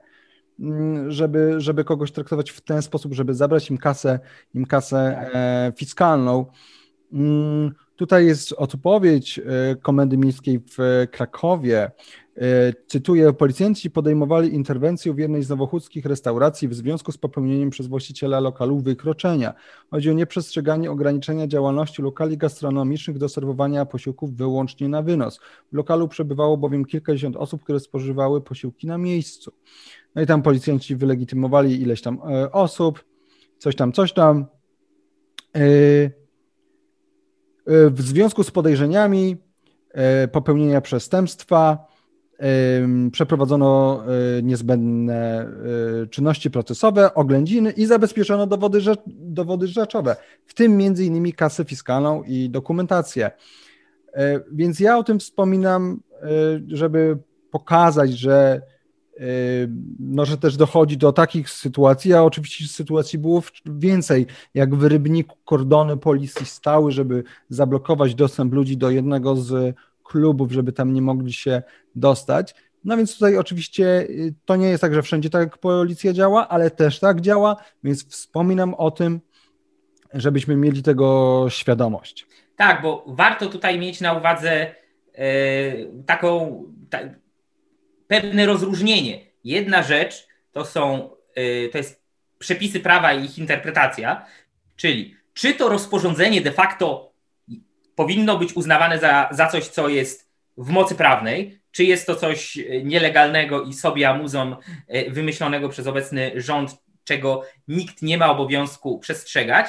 mm, 0.60 1.12
żeby, 1.12 1.56
żeby 1.58 1.84
kogoś 1.84 2.12
traktować 2.12 2.52
w 2.52 2.62
ten 2.62 2.82
sposób, 2.82 3.14
żeby 3.14 3.34
zabrać 3.34 3.70
im 3.70 3.78
kasę, 3.78 4.20
im 4.54 4.66
kasę 4.66 5.30
fiskalną. 5.78 6.46
Tutaj 7.96 8.26
jest 8.26 8.54
odpowiedź 8.54 9.42
Komendy 9.82 10.18
Miejskiej 10.18 10.60
w 10.60 11.08
Krakowie, 11.12 11.92
E, 12.38 12.74
cytuję, 12.88 13.34
policjanci 13.34 13.92
podejmowali 13.92 14.54
interwencję 14.54 15.14
w 15.14 15.18
jednej 15.18 15.44
z 15.44 15.50
nowochódzkich 15.50 16.06
restauracji 16.06 16.68
w 16.68 16.74
związku 16.74 17.12
z 17.12 17.18
popełnieniem 17.18 17.70
przez 17.70 17.88
właściciela 17.88 18.40
lokalu 18.40 18.80
wykroczenia. 18.80 19.54
Chodzi 19.92 20.10
o 20.10 20.14
nieprzestrzeganie 20.14 20.92
ograniczenia 20.92 21.48
działalności 21.48 22.02
lokali 22.02 22.38
gastronomicznych 22.38 23.18
do 23.18 23.30
serwowania 23.30 23.86
posiłków 23.86 24.36
wyłącznie 24.36 24.90
na 24.90 25.02
wynos. 25.02 25.40
W 25.72 25.76
lokalu 25.76 26.08
przebywało 26.08 26.58
bowiem 26.58 26.86
kilkadziesiąt 26.86 27.36
osób, 27.36 27.64
które 27.64 27.80
spożywały 27.80 28.42
posiłki 28.42 28.88
na 28.88 28.98
miejscu. 28.98 29.52
No 30.16 30.22
i 30.22 30.26
tam 30.26 30.42
policjanci 30.42 30.96
wylegitymowali 30.96 31.82
ileś 31.82 32.02
tam 32.02 32.20
e, 32.30 32.52
osób, 32.52 33.06
coś 33.58 33.76
tam, 33.76 33.92
coś 33.92 34.14
tam. 34.14 34.46
E, 35.56 36.25
w 37.68 38.02
związku 38.02 38.44
z 38.44 38.52
podejrzeniami 38.52 39.38
popełnienia 40.32 40.82
przestępstwa, 40.82 41.88
przeprowadzono 43.12 44.04
e, 44.38 44.44
niezbędne 44.44 45.52
czynności 46.10 46.52
procesowe, 46.52 47.14
oględziny 47.14 47.72
i 47.72 47.86
zabezpieczono 47.86 48.48
dowody, 48.48 48.80
dowody 49.08 49.68
rzeczowe, 49.68 50.16
w 50.46 50.54
tym 50.54 50.78
między 50.78 51.06
innymi 51.06 51.34
kasę 51.34 51.66
fiskalną 51.66 52.24
i 52.24 52.50
dokumentację. 52.50 53.32
Więc 54.52 54.80
ja 54.80 54.98
o 54.98 55.04
tym 55.04 55.20
wspominam, 55.20 56.02
żeby 56.68 57.18
pokazać, 57.52 58.12
że, 58.12 58.62
no, 60.00 60.26
że 60.26 60.38
też 60.38 60.58
dochodzi 60.58 60.98
do 60.98 61.12
takich 61.14 61.50
sytuacji, 61.50 62.14
a 62.14 62.24
oczywiście 62.24 62.68
sytuacji 62.68 63.20
było 63.20 63.44
więcej, 63.66 64.26
jak 64.54 64.76
w 64.76 64.84
Rybniku 64.84 65.38
kordony 65.46 65.98
policji 65.98 66.46
stały, 66.46 66.92
żeby 66.92 67.24
zablokować 67.50 68.16
dostęp 68.16 68.54
ludzi 68.54 68.78
do 68.78 68.90
jednego 68.90 69.36
z 69.36 69.76
klubów, 70.04 70.52
żeby 70.52 70.72
tam 70.72 70.94
nie 70.94 71.02
mogli 71.02 71.34
się 71.34 71.64
dostać. 71.96 72.56
No 72.84 72.98
więc 72.98 73.14
tutaj 73.14 73.38
oczywiście 73.38 73.86
y, 74.02 74.34
to 74.46 74.56
nie 74.56 74.68
jest 74.68 74.82
tak, 74.82 74.94
że 74.94 75.02
wszędzie 75.02 75.30
tak 75.30 75.58
policja 75.58 76.14
działa, 76.14 76.48
ale 76.48 76.72
też 76.72 77.00
tak 77.00 77.22
działa, 77.22 77.56
więc 77.84 78.08
wspominam 78.08 78.74
o 78.74 78.92
tym, 78.92 79.22
żebyśmy 80.14 80.56
mieli 80.56 80.84
tego 80.84 81.46
świadomość. 81.50 82.28
Tak, 82.56 82.82
bo 82.82 83.06
warto 83.08 83.50
tutaj 83.50 83.80
mieć 83.80 84.02
na 84.02 84.14
uwadze 84.14 84.52
e, 85.14 85.26
taką 86.06 86.64
ta, 86.90 87.00
pewne 88.08 88.46
rozróżnienie. 88.46 89.26
Jedna 89.44 89.84
rzecz 89.84 90.28
to 90.52 90.66
są, 90.66 91.10
e, 91.36 91.70
to 91.70 91.78
jest 91.78 92.06
przepisy 92.40 92.80
prawa 92.80 93.14
i 93.14 93.26
ich 93.26 93.38
interpretacja, 93.38 94.26
czyli 94.76 95.16
czy 95.34 95.54
to 95.54 95.70
rozporządzenie 95.70 96.42
de 96.42 96.52
facto 96.52 97.14
powinno 97.96 98.38
być 98.38 98.54
uznawane 98.54 99.00
za, 99.00 99.30
za 99.32 99.48
coś, 99.48 99.68
co 99.68 99.90
jest 99.90 100.32
w 100.58 100.70
mocy 100.70 100.96
prawnej, 100.96 101.60
czy 101.72 101.84
jest 101.84 102.08
to 102.08 102.16
coś 102.16 102.60
nielegalnego 102.84 103.64
i 103.64 103.74
sobie 103.74 104.10
amuzą 104.10 104.56
e, 104.88 105.12
wymyślonego 105.12 105.70
przez 105.70 105.88
obecny 105.88 106.32
rząd, 106.36 106.72
czego 107.04 107.44
nikt 107.68 108.02
nie 108.02 108.18
ma 108.18 108.32
obowiązku 108.32 109.00
przestrzegać 109.00 109.68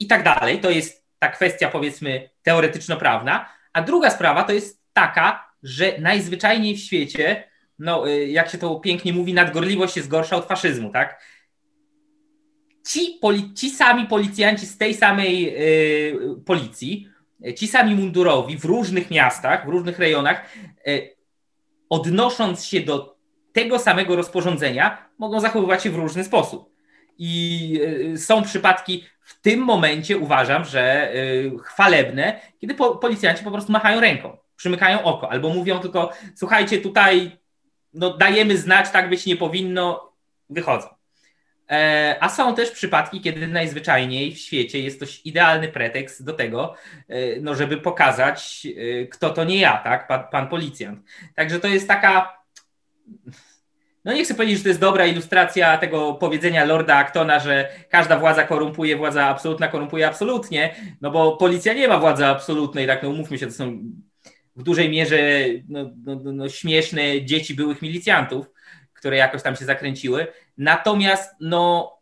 i 0.00 0.06
tak 0.06 0.22
dalej. 0.22 0.60
To 0.60 0.70
jest 0.70 1.06
ta 1.18 1.28
kwestia, 1.28 1.68
powiedzmy, 1.68 2.30
teoretyczno-prawna. 2.42 3.46
A 3.72 3.82
druga 3.82 4.10
sprawa 4.10 4.44
to 4.44 4.52
jest 4.52 4.82
taka, 4.92 5.49
że 5.62 5.98
najzwyczajniej 5.98 6.76
w 6.76 6.80
świecie, 6.80 7.44
no, 7.78 8.08
e, 8.10 8.26
jak 8.26 8.50
się 8.50 8.58
to 8.58 8.80
pięknie 8.80 9.12
mówi, 9.12 9.34
nadgorliwość 9.34 9.96
jest 9.96 10.08
gorsza 10.08 10.36
od 10.36 10.46
faszyzmu, 10.46 10.90
tak? 10.90 11.20
ci, 12.86 13.18
poli, 13.20 13.54
ci 13.54 13.70
sami 13.70 14.06
policjanci 14.06 14.66
z 14.66 14.78
tej 14.78 14.94
samej 14.94 15.54
y, 15.56 16.42
policji, 16.46 17.08
ci 17.56 17.68
sami 17.68 17.94
mundurowi 17.94 18.58
w 18.58 18.64
różnych 18.64 19.10
miastach, 19.10 19.66
w 19.66 19.68
różnych 19.68 19.98
rejonach, 19.98 20.42
y, 20.88 21.16
odnosząc 21.90 22.64
się 22.64 22.80
do 22.80 23.16
tego 23.52 23.78
samego 23.78 24.16
rozporządzenia, 24.16 25.08
mogą 25.18 25.40
zachowywać 25.40 25.82
się 25.82 25.90
w 25.90 25.96
różny 25.96 26.24
sposób. 26.24 26.70
I 27.18 27.80
y, 28.14 28.18
są 28.18 28.42
przypadki 28.42 29.04
w 29.20 29.40
tym 29.40 29.60
momencie, 29.60 30.18
uważam, 30.18 30.64
że 30.64 31.12
chwalebne, 31.64 32.40
kiedy 32.60 32.74
po, 32.74 32.96
policjanci 32.96 33.44
po 33.44 33.50
prostu 33.50 33.72
machają 33.72 34.00
ręką, 34.00 34.36
przymykają 34.60 35.02
oko, 35.02 35.30
albo 35.30 35.48
mówią 35.48 35.78
tylko: 35.78 36.12
Słuchajcie, 36.34 36.78
tutaj 36.78 37.38
no, 37.94 38.16
dajemy 38.16 38.56
znać, 38.56 38.90
tak 38.90 39.10
być 39.10 39.26
nie 39.26 39.36
powinno, 39.36 40.12
wychodzą. 40.50 40.88
E, 41.70 42.16
a 42.20 42.28
są 42.28 42.54
też 42.54 42.70
przypadki, 42.70 43.20
kiedy 43.20 43.48
najzwyczajniej 43.48 44.34
w 44.34 44.38
świecie 44.38 44.80
jest 44.80 45.00
to 45.00 45.06
idealny 45.24 45.68
pretekst 45.68 46.24
do 46.24 46.32
tego, 46.32 46.74
e, 47.08 47.40
no, 47.40 47.54
żeby 47.54 47.76
pokazać, 47.76 48.66
e, 49.02 49.06
kto 49.06 49.30
to 49.30 49.44
nie 49.44 49.58
ja, 49.58 49.76
tak? 49.84 50.08
Pan, 50.08 50.24
pan 50.30 50.48
policjant. 50.48 51.00
Także 51.34 51.60
to 51.60 51.68
jest 51.68 51.88
taka. 51.88 52.40
No 54.04 54.12
nie 54.12 54.24
chcę 54.24 54.34
powiedzieć, 54.34 54.56
że 54.56 54.62
to 54.62 54.68
jest 54.68 54.80
dobra 54.80 55.06
ilustracja 55.06 55.78
tego 55.78 56.14
powiedzenia 56.14 56.64
Lorda 56.64 56.96
Actona, 56.96 57.38
że 57.38 57.68
każda 57.88 58.18
władza 58.18 58.44
korumpuje, 58.44 58.96
władza 58.96 59.26
absolutna 59.26 59.68
korumpuje 59.68 60.08
absolutnie, 60.08 60.74
no 61.00 61.10
bo 61.10 61.36
policja 61.36 61.72
nie 61.74 61.88
ma 61.88 61.98
władzy 61.98 62.26
absolutnej, 62.26 62.86
tak 62.86 63.02
no 63.02 63.08
umówmy 63.08 63.38
się, 63.38 63.46
to 63.46 63.52
są 63.52 63.78
w 64.60 64.62
dużej 64.62 64.90
mierze 64.90 65.18
no, 65.68 65.90
no, 66.04 66.14
no, 66.24 66.32
no 66.32 66.48
śmieszne 66.48 67.24
dzieci 67.24 67.54
byłych 67.54 67.82
milicjantów, 67.82 68.50
które 68.92 69.16
jakoś 69.16 69.42
tam 69.42 69.56
się 69.56 69.64
zakręciły. 69.64 70.26
Natomiast 70.58 71.34
no, 71.40 71.92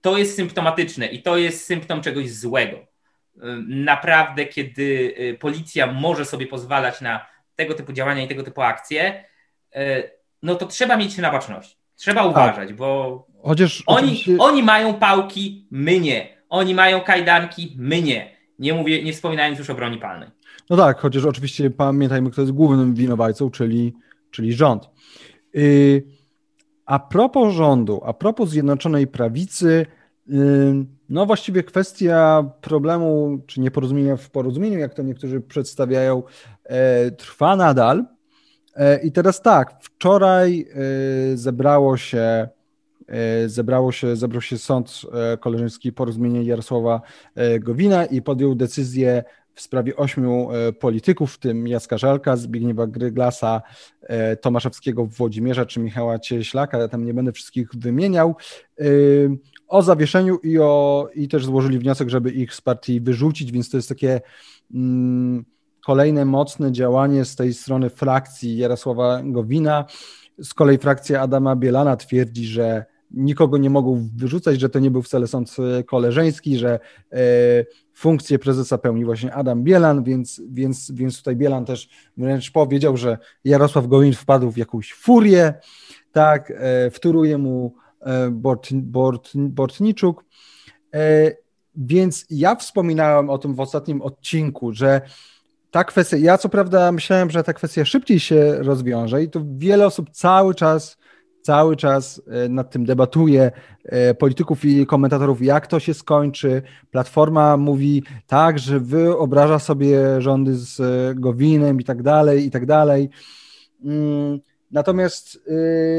to 0.00 0.18
jest 0.18 0.36
symptomatyczne 0.36 1.06
i 1.06 1.22
to 1.22 1.36
jest 1.36 1.64
symptom 1.64 2.00
czegoś 2.00 2.30
złego. 2.30 2.86
Naprawdę, 3.68 4.46
kiedy 4.46 5.14
y, 5.18 5.38
policja 5.40 5.92
może 5.92 6.24
sobie 6.24 6.46
pozwalać 6.46 7.00
na 7.00 7.26
tego 7.56 7.74
typu 7.74 7.92
działania 7.92 8.22
i 8.22 8.28
tego 8.28 8.42
typu 8.42 8.62
akcje, 8.62 9.24
y, 9.76 10.10
no 10.42 10.54
to 10.54 10.66
trzeba 10.66 10.96
mieć 10.96 11.18
na 11.18 11.30
baczność. 11.30 11.78
Trzeba 11.96 12.20
tak. 12.20 12.30
uważać, 12.30 12.72
bo 12.72 13.26
Chociaż 13.42 13.82
oni, 13.86 14.06
oczywiście... 14.06 14.36
oni 14.38 14.62
mają 14.62 14.94
pałki, 14.94 15.66
my 15.70 16.00
nie. 16.00 16.36
Oni 16.48 16.74
mają 16.74 17.00
kajdanki, 17.00 17.76
my 17.78 18.02
nie. 18.02 18.36
Nie 18.58 18.74
mówię, 18.74 19.02
nie 19.02 19.12
wspominając 19.12 19.58
już 19.58 19.70
o 19.70 19.74
broni 19.74 19.98
palnej. 19.98 20.28
No 20.70 20.76
tak, 20.76 21.00
chociaż 21.00 21.24
oczywiście 21.24 21.70
pamiętajmy, 21.70 22.30
kto 22.30 22.40
jest 22.40 22.52
głównym 22.52 22.94
winowajcą, 22.94 23.50
czyli, 23.50 23.94
czyli 24.30 24.52
rząd. 24.52 24.90
Yy, 25.54 26.02
a 26.86 26.98
propos 26.98 27.54
rządu, 27.54 28.00
a 28.04 28.12
propos 28.12 28.50
Zjednoczonej 28.50 29.06
Prawicy, 29.06 29.86
no 31.08 31.26
właściwie 31.26 31.62
kwestia 31.62 32.44
problemu, 32.60 33.38
czy 33.46 33.60
nieporozumienia 33.60 34.16
w 34.16 34.30
porozumieniu, 34.30 34.78
jak 34.78 34.94
to 34.94 35.02
niektórzy 35.02 35.40
przedstawiają, 35.40 36.22
e, 36.64 37.10
trwa 37.10 37.56
nadal. 37.56 38.04
E, 38.76 39.02
I 39.02 39.12
teraz 39.12 39.42
tak, 39.42 39.74
wczoraj 39.80 40.66
e, 41.32 41.36
zebrało 41.36 41.96
się 41.96 42.48
zebrało 43.46 43.92
się, 43.92 44.16
zebrał 44.16 44.40
się 44.40 44.58
sąd 44.58 45.02
koleżeński 45.40 45.92
porozumienie 45.92 46.44
Jarosława 46.44 47.00
Gowina 47.60 48.04
i 48.04 48.22
podjął 48.22 48.54
decyzję 48.54 49.24
w 49.54 49.60
sprawie 49.60 49.96
ośmiu 49.96 50.48
e, 50.50 50.72
polityków, 50.72 51.34
w 51.34 51.38
tym 51.38 51.68
Jacka 51.68 51.98
Żalka, 51.98 52.36
Zbigniewa 52.36 52.86
Gryglasa, 52.86 53.62
e, 54.02 54.36
Tomaszewskiego 54.36 55.06
Włodzimierza 55.06 55.66
czy 55.66 55.80
Michała 55.80 56.18
Cieślaka, 56.18 56.78
ja 56.78 56.88
tam 56.88 57.04
nie 57.04 57.14
będę 57.14 57.32
wszystkich 57.32 57.68
wymieniał, 57.74 58.36
e, 58.80 58.84
o 59.68 59.82
zawieszeniu 59.82 60.38
i, 60.42 60.58
o, 60.58 61.08
i 61.14 61.28
też 61.28 61.44
złożyli 61.44 61.78
wniosek, 61.78 62.08
żeby 62.08 62.30
ich 62.30 62.54
z 62.54 62.60
partii 62.60 63.00
wyrzucić, 63.00 63.52
więc 63.52 63.70
to 63.70 63.76
jest 63.76 63.88
takie 63.88 64.20
mm, 64.74 65.44
kolejne 65.86 66.24
mocne 66.24 66.72
działanie 66.72 67.24
z 67.24 67.36
tej 67.36 67.54
strony 67.54 67.90
frakcji 67.90 68.56
Jarosława 68.56 69.20
Gowina. 69.24 69.84
Z 70.42 70.54
kolei 70.54 70.78
frakcja 70.78 71.20
Adama 71.20 71.56
Bielana 71.56 71.96
twierdzi, 71.96 72.46
że 72.46 72.84
nikogo 73.10 73.58
nie 73.58 73.70
mogą 73.70 74.08
wyrzucać, 74.16 74.60
że 74.60 74.68
to 74.68 74.78
nie 74.78 74.90
był 74.90 75.02
wcale 75.02 75.26
sąd 75.26 75.56
koleżeński, 75.86 76.58
że 76.58 76.80
funkcję 77.94 78.38
prezesa 78.38 78.78
pełni 78.78 79.04
właśnie 79.04 79.34
Adam 79.34 79.62
Bielan, 79.62 80.04
więc, 80.04 80.42
więc, 80.50 80.90
więc 80.90 81.18
tutaj 81.18 81.36
Bielan 81.36 81.64
też 81.64 81.88
wręcz 82.16 82.52
powiedział, 82.52 82.96
że 82.96 83.18
Jarosław 83.44 83.86
Gowin 83.86 84.12
wpadł 84.12 84.50
w 84.50 84.56
jakąś 84.56 84.92
furię, 84.92 85.54
tak, 86.12 86.52
e, 86.56 86.90
wtóruje 86.90 87.38
mu 87.38 87.74
e, 88.00 88.30
Bort, 88.30 88.72
Bort, 88.72 89.30
Bortniczuk. 89.34 90.24
E, 90.94 91.32
więc 91.76 92.26
ja 92.30 92.56
wspominałem 92.56 93.30
o 93.30 93.38
tym 93.38 93.54
w 93.54 93.60
ostatnim 93.60 94.02
odcinku, 94.02 94.72
że 94.72 95.00
ta 95.70 95.84
kwestia, 95.84 96.16
ja 96.16 96.38
co 96.38 96.48
prawda 96.48 96.92
myślałem, 96.92 97.30
że 97.30 97.44
ta 97.44 97.52
kwestia 97.52 97.84
szybciej 97.84 98.20
się 98.20 98.54
rozwiąże 98.58 99.22
i 99.22 99.30
to 99.30 99.40
wiele 99.56 99.86
osób 99.86 100.10
cały 100.10 100.54
czas 100.54 100.96
cały 101.44 101.76
czas 101.76 102.22
e, 102.26 102.48
nad 102.48 102.70
tym 102.70 102.84
debatuje, 102.84 103.52
e, 103.84 104.14
polityków 104.14 104.64
i 104.64 104.86
komentatorów, 104.86 105.42
jak 105.42 105.66
to 105.66 105.80
się 105.80 105.94
skończy. 105.94 106.62
Platforma 106.90 107.56
mówi 107.56 108.02
tak, 108.26 108.58
że 108.58 108.80
wyobraża 108.80 109.58
sobie 109.58 110.20
rządy 110.20 110.56
z 110.56 110.80
e, 110.80 111.14
Gowinem 111.14 111.80
i 111.80 111.84
tak 111.84 112.02
dalej, 112.02 112.46
i 112.46 112.50
tak 112.50 112.66
dalej. 112.66 113.10
Mm, 113.84 114.40
natomiast 114.70 115.40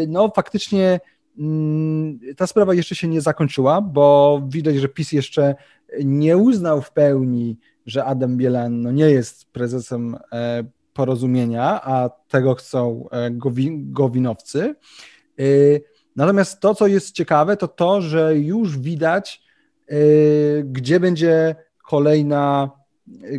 no 0.08 0.32
faktycznie 0.36 1.00
mm, 1.38 2.20
ta 2.38 2.48
sprawa 2.48 2.74
jeszcze 2.74 2.96
się 2.96 3.08
nie 3.08 3.22
zakończyła, 3.22 3.82
bo 3.82 4.42
widać, 4.48 4.75
że 4.75 4.88
PiS 4.88 5.12
jeszcze 5.12 5.56
nie 6.04 6.38
uznał 6.38 6.82
w 6.82 6.92
pełni, 6.92 7.58
że 7.86 8.06
Adam 8.06 8.38
Bielan 8.38 8.82
no, 8.82 8.92
nie 8.92 9.10
jest 9.10 9.52
prezesem 9.52 10.18
porozumienia, 10.94 11.82
a 11.84 12.10
tego 12.10 12.56
chcą 12.56 13.10
Gowinowcy. 13.75 14.75
Y, 15.39 15.84
natomiast 16.15 16.60
to, 16.60 16.75
co 16.75 16.88
jest 16.88 17.12
ciekawe, 17.12 17.58
to 17.58 17.68
to, 17.68 18.01
że 18.01 18.38
już 18.38 18.80
widać, 18.80 19.44
y, 19.92 20.63
gdzie 20.65 21.00
będzie 21.00 21.56
kolejna, 21.89 22.70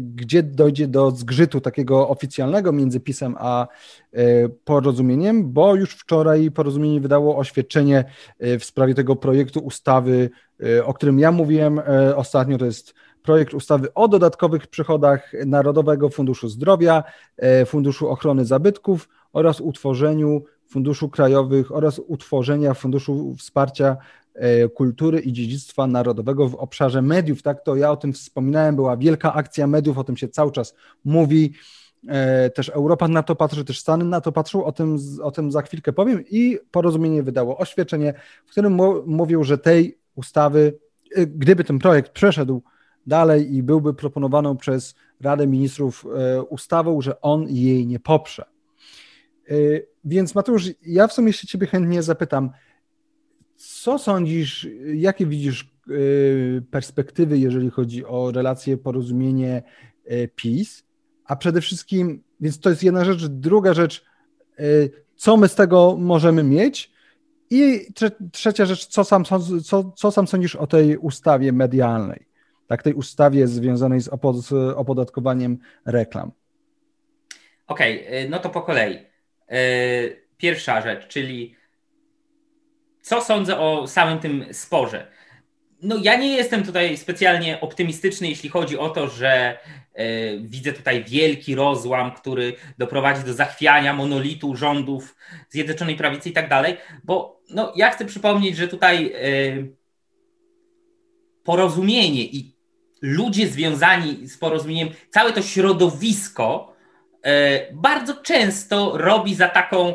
gdzie 0.01 0.43
dojdzie 0.43 0.89
do 0.89 1.11
zgrzytu 1.11 1.61
takiego 1.61 2.09
oficjalnego 2.09 2.73
między 2.73 3.01
PiSem 3.01 3.35
a 3.39 3.67
y, 4.15 4.51
porozumieniem, 4.65 5.53
bo 5.53 5.75
już 5.75 5.95
wczoraj 5.95 6.51
porozumienie 6.51 7.01
wydało 7.01 7.37
oświadczenie 7.37 8.05
w 8.41 8.65
sprawie 8.65 8.95
tego 8.95 9.17
projektu 9.17 9.61
ustawy, 9.61 10.31
o 10.85 10.95
którym 10.95 11.19
ja 11.19 11.33
mówiłem 11.33 11.81
ostatnio, 12.17 12.59
to 12.59 12.65
jest 12.65 12.95
projekt 13.23 13.55
ustawy 13.55 13.95
o 13.95 14.09
dodatkowych 14.09 14.67
przychodach 14.67 15.33
Narodowego 15.47 16.09
Funduszu 16.09 16.49
Zdrowia, 16.49 17.05
Funduszu 17.67 18.09
Ochrony 18.09 18.45
Zabytków 18.45 19.09
oraz 19.33 19.61
utworzeniu 19.61 20.45
Funduszu 20.69 21.09
Krajowych 21.09 21.73
oraz 21.73 21.99
utworzenia 21.99 22.75
Funduszu 22.75 23.35
Wsparcia 23.39 23.97
e, 24.35 24.69
Kultury 24.69 25.21
i 25.21 25.33
Dziedzictwa 25.33 25.87
Narodowego 25.87 26.49
w 26.49 26.55
obszarze 26.55 27.03
mediów. 27.03 27.43
Tak, 27.43 27.65
to 27.65 27.77
ja 27.77 27.91
o 27.91 27.97
tym 27.97 28.13
wspominałem, 28.13 28.77
była 28.77 28.97
wielka 28.97 29.35
akcja 29.35 29.67
mediów, 29.67 29.99
o 29.99 30.05
tym 30.05 30.17
się 30.17 30.29
cały 30.29 30.53
czas 30.53 30.75
mówi. 31.05 31.53
E, 32.09 32.51
też 32.51 32.69
Europa 32.69 33.09
na 33.09 33.23
to 33.23 33.37
patrzy, 33.37 33.65
też 33.65 33.79
Stany 33.79 34.05
na 34.05 34.21
to 34.21 34.33
patrzą, 34.33 34.65
o 34.65 34.73
tym, 34.73 34.99
o 35.23 35.31
tym 35.31 35.53
za 35.53 35.63
chwilkę 35.63 35.93
powiem. 35.93 36.25
I 36.31 36.59
porozumienie 36.71 37.23
wydało 37.23 37.59
oświadczenie, 37.59 38.15
w 38.47 38.51
którym 38.51 38.79
mówią, 39.07 39.45
że 39.45 39.59
tej 39.59 39.99
ustawy, 40.15 40.79
e, 41.15 41.27
gdyby 41.27 41.65
ten 41.65 41.79
projekt 41.79 42.13
przeszedł 42.13 42.63
dalej 43.07 43.55
i 43.55 43.63
byłby 43.63 43.95
proponowaną 43.95 44.57
przez 44.57 44.95
Radę 45.21 45.47
Ministrów 45.47 46.07
ustawą, 46.49 47.01
że 47.01 47.21
on 47.21 47.47
jej 47.49 47.87
nie 47.87 48.01
poprze. 48.01 48.56
Y, 49.51 49.87
więc 50.05 50.35
Mateusz, 50.35 50.71
ja 50.83 51.07
w 51.07 51.13
sumie 51.13 51.33
się 51.33 51.47
ciebie 51.47 51.67
chętnie 51.67 52.03
zapytam, 52.03 52.51
co 53.57 53.99
sądzisz, 53.99 54.69
jakie 54.95 55.27
widzisz 55.27 55.71
y, 55.91 56.63
perspektywy, 56.71 57.39
jeżeli 57.39 57.71
chodzi 57.71 58.05
o 58.05 58.33
relacje, 58.33 58.77
porozumienie 58.77 59.63
y, 60.11 60.31
PiS, 60.37 60.85
a 61.25 61.37
przede 61.37 61.61
wszystkim, 61.61 62.23
więc 62.41 62.61
to 62.61 62.71
jest 62.71 62.83
jedna 62.83 63.05
rzecz, 63.05 63.27
druga 63.27 63.75
rzecz, 63.75 64.05
co 65.17 65.37
my 65.37 65.49
z 65.49 65.55
tego 65.55 65.97
możemy 65.99 66.43
mieć 66.43 66.93
i 67.51 67.87
trzecia 68.33 68.67
rzecz, 68.67 68.87
co 68.87 69.05
sam, 69.05 69.25
co, 69.65 69.93
co 69.97 70.11
sam 70.11 70.27
sądzisz 70.27 70.57
o 70.57 70.67
tej 70.67 70.97
ustawie 70.97 71.53
medialnej, 71.53 72.27
tak, 72.67 72.83
tej 72.83 72.95
ustawie 72.95 73.47
związanej 73.47 74.01
z 74.01 74.09
opodatkowaniem 74.77 75.59
reklam. 75.87 76.33
Okej, 77.67 78.07
okay, 78.07 78.29
no 78.31 78.39
to 78.39 78.51
po 78.51 78.63
kolei. 78.63 78.99
E, 79.49 79.59
pierwsza 80.37 80.81
rzecz, 80.81 81.09
czyli 81.09 81.55
co 83.03 83.21
sądzę 83.21 83.59
o 83.59 83.87
samym 83.87 84.19
tym 84.19 84.45
sporze. 84.53 85.07
No, 85.83 85.97
ja 86.03 86.17
nie 86.17 86.37
jestem 86.37 86.65
tutaj 86.65 86.97
specjalnie 86.97 87.61
optymistyczny, 87.61 88.29
jeśli 88.29 88.49
chodzi 88.49 88.79
o 88.79 88.89
to, 88.89 89.09
że 89.09 89.59
e, 89.95 90.39
widzę 90.39 90.73
tutaj 90.73 91.05
wielki 91.05 91.55
rozłam, 91.55 92.13
który 92.13 92.55
doprowadzi 92.79 93.25
do 93.25 93.35
zachwiania 93.35 93.93
monolitu 93.93 94.57
rządów 94.57 95.17
Zjednoczonej 95.49 95.97
Prawicy 95.97 96.29
i 96.29 96.33
tak 96.33 96.49
dalej, 96.49 96.77
bo 97.05 97.41
no, 97.51 97.73
ja 97.77 97.91
chcę 97.91 98.05
przypomnieć, 98.05 98.57
że 98.57 98.69
tutaj 98.69 99.13
e, 99.15 99.19
porozumienie 101.45 102.23
i 102.25 102.57
ludzie 103.03 103.49
związani 103.49 104.29
z 104.29 104.39
porozumieniem, 104.39 104.89
całe 105.11 105.33
to 105.33 105.43
środowisko 105.43 106.76
bardzo 107.73 108.15
często 108.15 108.99
robi 108.99 109.35
za 109.35 109.49
taką, 109.49 109.95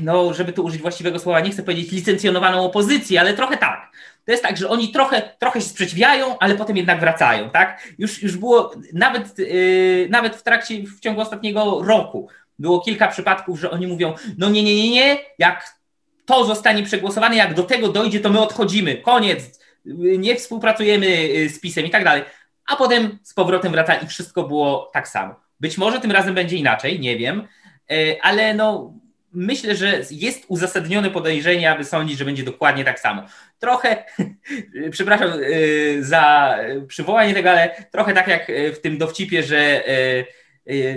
no, 0.00 0.34
żeby 0.34 0.52
tu 0.52 0.64
użyć 0.64 0.82
właściwego 0.82 1.18
słowa, 1.18 1.40
nie 1.40 1.50
chcę 1.50 1.62
powiedzieć 1.62 1.92
licencjonowaną 1.92 2.64
opozycję, 2.64 3.20
ale 3.20 3.34
trochę 3.34 3.56
tak. 3.56 3.92
To 4.24 4.32
jest 4.32 4.42
tak, 4.42 4.56
że 4.56 4.68
oni 4.68 4.92
trochę, 4.92 5.22
trochę 5.38 5.60
się 5.60 5.68
sprzeciwiają, 5.68 6.38
ale 6.38 6.54
potem 6.54 6.76
jednak 6.76 7.00
wracają, 7.00 7.50
tak? 7.50 7.88
Już, 7.98 8.22
już 8.22 8.36
było, 8.36 8.72
nawet, 8.92 9.38
yy, 9.38 10.08
nawet 10.10 10.36
w 10.36 10.42
trakcie, 10.42 10.82
w 10.82 11.00
ciągu 11.00 11.20
ostatniego 11.20 11.82
roku 11.82 12.28
było 12.58 12.80
kilka 12.80 13.08
przypadków, 13.08 13.60
że 13.60 13.70
oni 13.70 13.86
mówią, 13.86 14.14
no 14.38 14.50
nie, 14.50 14.62
nie, 14.62 14.74
nie, 14.76 14.90
nie, 14.90 15.18
jak 15.38 15.76
to 16.26 16.44
zostanie 16.44 16.82
przegłosowane, 16.82 17.36
jak 17.36 17.54
do 17.54 17.62
tego 17.62 17.88
dojdzie, 17.88 18.20
to 18.20 18.30
my 18.30 18.40
odchodzimy, 18.40 18.96
koniec, 18.96 19.60
nie 20.18 20.36
współpracujemy 20.36 21.06
y, 21.06 21.48
z 21.48 21.60
PiSem 21.60 21.86
i 21.86 21.90
tak 21.90 22.04
dalej. 22.04 22.24
A 22.66 22.76
potem 22.76 23.18
z 23.22 23.34
powrotem 23.34 23.72
wraca 23.72 23.94
i 23.94 24.06
wszystko 24.06 24.42
było 24.42 24.90
tak 24.92 25.08
samo. 25.08 25.45
Być 25.60 25.78
może 25.78 26.00
tym 26.00 26.12
razem 26.12 26.34
będzie 26.34 26.56
inaczej, 26.56 27.00
nie 27.00 27.18
wiem, 27.18 27.48
e, 27.90 27.94
ale 28.22 28.54
no 28.54 28.94
myślę, 29.32 29.76
że 29.76 30.00
jest 30.10 30.44
uzasadnione 30.48 31.10
podejrzenie, 31.10 31.70
aby 31.70 31.84
sądzić, 31.84 32.18
że 32.18 32.24
będzie 32.24 32.42
dokładnie 32.42 32.84
tak 32.84 33.00
samo. 33.00 33.22
Trochę, 33.58 34.04
przepraszam 34.90 35.30
e, 35.30 36.02
za 36.02 36.56
przywołanie 36.88 37.34
tego, 37.34 37.50
ale 37.50 37.86
trochę 37.92 38.14
tak 38.14 38.28
jak 38.28 38.52
w 38.74 38.80
tym 38.80 38.98
dowcipie, 38.98 39.42
że 39.42 39.88
e, 39.88 40.24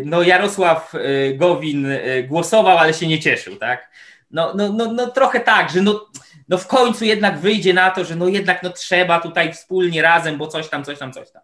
no 0.06 0.24
Jarosław 0.24 0.94
Gowin 1.36 1.88
głosował, 2.28 2.78
ale 2.78 2.94
się 2.94 3.08
nie 3.08 3.20
cieszył, 3.20 3.56
tak? 3.56 3.92
No, 4.32 4.54
no, 4.56 4.74
no, 4.74 4.94
no 4.94 5.08
trochę 5.08 5.40
tak, 5.40 5.70
że 5.70 5.82
no, 5.82 6.08
no 6.50 6.58
w 6.58 6.68
końcu 6.68 7.06
jednak 7.06 7.40
wyjdzie 7.40 7.74
na 7.74 7.92
to, 7.92 8.06
że 8.06 8.16
no 8.16 8.28
jednak 8.28 8.64
no 8.64 8.70
trzeba 8.70 9.20
tutaj 9.20 9.54
wspólnie 9.54 10.02
razem, 10.02 10.38
bo 10.38 10.48
coś 10.48 10.70
tam, 10.70 10.86
coś 10.86 11.00
tam, 11.00 11.14
coś 11.14 11.32
tam. 11.32 11.42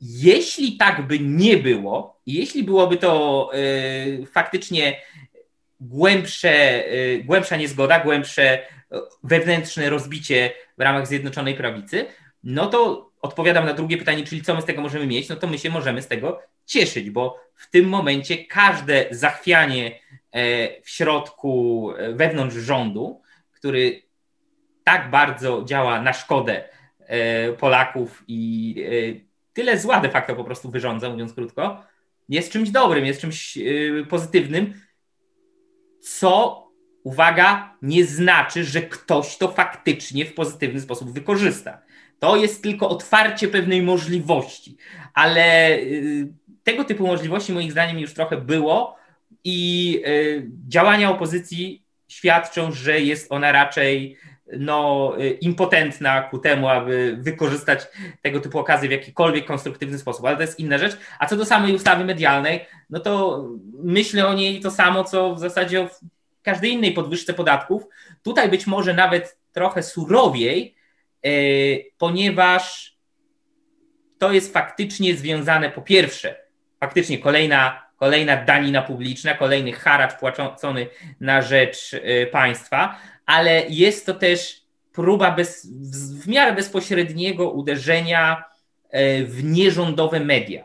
Jeśli 0.00 0.76
tak 0.76 1.06
by 1.06 1.18
nie 1.18 1.56
było, 1.56 2.20
jeśli 2.26 2.64
byłoby 2.64 2.96
to 2.96 3.50
y, 3.54 4.26
faktycznie 4.26 5.00
głębsze, 5.80 6.84
y, 6.92 7.22
głębsza 7.24 7.56
niezgoda, 7.56 8.00
głębsze 8.00 8.58
wewnętrzne 9.22 9.90
rozbicie 9.90 10.50
w 10.78 10.80
ramach 10.80 11.06
Zjednoczonej 11.06 11.54
Prawicy, 11.54 12.06
no 12.44 12.66
to 12.66 13.10
odpowiadam 13.22 13.66
na 13.66 13.72
drugie 13.72 13.96
pytanie, 13.96 14.24
czyli 14.24 14.42
co 14.42 14.54
my 14.54 14.62
z 14.62 14.64
tego 14.64 14.82
możemy 14.82 15.06
mieć, 15.06 15.28
no 15.28 15.36
to 15.36 15.46
my 15.46 15.58
się 15.58 15.70
możemy 15.70 16.02
z 16.02 16.08
tego 16.08 16.42
cieszyć, 16.66 17.10
bo 17.10 17.40
w 17.54 17.70
tym 17.70 17.88
momencie 17.88 18.44
każde 18.44 19.06
zachwianie 19.10 20.00
e, 20.32 20.82
w 20.82 20.90
środku, 20.90 21.92
e, 21.98 22.12
wewnątrz 22.12 22.56
rządu, 22.56 23.22
który 23.52 24.02
tak 24.84 25.10
bardzo 25.10 25.64
działa 25.64 26.02
na 26.02 26.12
szkodę 26.12 26.68
e, 26.98 27.52
Polaków 27.52 28.24
i 28.28 28.74
tyle 29.56 29.78
zła 29.78 30.00
de 30.00 30.08
facto 30.08 30.36
po 30.36 30.44
prostu 30.44 30.70
wyrządza, 30.70 31.10
mówiąc 31.10 31.32
krótko, 31.32 31.82
jest 32.28 32.52
czymś 32.52 32.70
dobrym, 32.70 33.06
jest 33.06 33.20
czymś 33.20 33.56
yy, 33.56 34.06
pozytywnym, 34.08 34.74
co, 36.00 36.62
uwaga, 37.02 37.76
nie 37.82 38.04
znaczy, 38.04 38.64
że 38.64 38.82
ktoś 38.82 39.36
to 39.36 39.48
faktycznie 39.48 40.24
w 40.24 40.34
pozytywny 40.34 40.80
sposób 40.80 41.12
wykorzysta. 41.12 41.82
To 42.18 42.36
jest 42.36 42.62
tylko 42.62 42.88
otwarcie 42.88 43.48
pewnej 43.48 43.82
możliwości, 43.82 44.76
ale 45.14 45.78
yy, 45.80 46.28
tego 46.64 46.84
typu 46.84 47.06
możliwości 47.06 47.52
moim 47.52 47.70
zdaniem 47.70 47.98
już 47.98 48.14
trochę 48.14 48.36
było 48.36 48.96
i 49.44 49.92
yy, 49.92 50.50
działania 50.68 51.10
opozycji 51.10 51.82
świadczą, 52.08 52.72
że 52.72 53.00
jest 53.00 53.32
ona 53.32 53.52
raczej 53.52 54.16
no, 54.52 55.12
y, 55.20 55.30
impotentna 55.30 56.22
ku 56.22 56.38
temu, 56.38 56.68
aby 56.68 57.16
wykorzystać 57.20 57.86
tego 58.22 58.40
typu 58.40 58.58
okazje 58.58 58.88
w 58.88 58.92
jakikolwiek 58.92 59.46
konstruktywny 59.46 59.98
sposób, 59.98 60.24
ale 60.24 60.36
to 60.36 60.42
jest 60.42 60.58
inna 60.58 60.78
rzecz. 60.78 60.96
A 61.18 61.26
co 61.26 61.36
do 61.36 61.44
samej 61.44 61.74
ustawy 61.74 62.04
medialnej, 62.04 62.66
no 62.90 63.00
to 63.00 63.44
myślę 63.82 64.26
o 64.26 64.34
niej 64.34 64.60
to 64.60 64.70
samo, 64.70 65.04
co 65.04 65.34
w 65.34 65.38
zasadzie 65.38 65.82
o 65.82 65.88
każdej 66.42 66.72
innej 66.72 66.92
podwyżce 66.92 67.34
podatków. 67.34 67.82
Tutaj 68.22 68.48
być 68.48 68.66
może 68.66 68.94
nawet 68.94 69.38
trochę 69.52 69.82
surowiej, 69.82 70.74
yy, 71.22 71.84
ponieważ 71.98 72.96
to 74.18 74.32
jest 74.32 74.52
faktycznie 74.52 75.16
związane 75.16 75.70
po 75.70 75.82
pierwsze, 75.82 76.36
faktycznie 76.80 77.18
kolejna 77.18 77.85
kolejna 77.96 78.36
danina 78.44 78.82
publiczna, 78.82 79.34
kolejny 79.34 79.72
haracz 79.72 80.18
płacony 80.18 80.86
na 81.20 81.42
rzecz 81.42 81.92
y, 81.92 82.28
państwa, 82.32 82.98
ale 83.26 83.62
jest 83.68 84.06
to 84.06 84.14
też 84.14 84.62
próba 84.92 85.30
bez, 85.30 85.66
w 86.22 86.28
miarę 86.28 86.52
bezpośredniego 86.52 87.50
uderzenia 87.50 88.44
e, 88.90 89.24
w 89.24 89.44
nierządowe 89.44 90.20
media. 90.20 90.64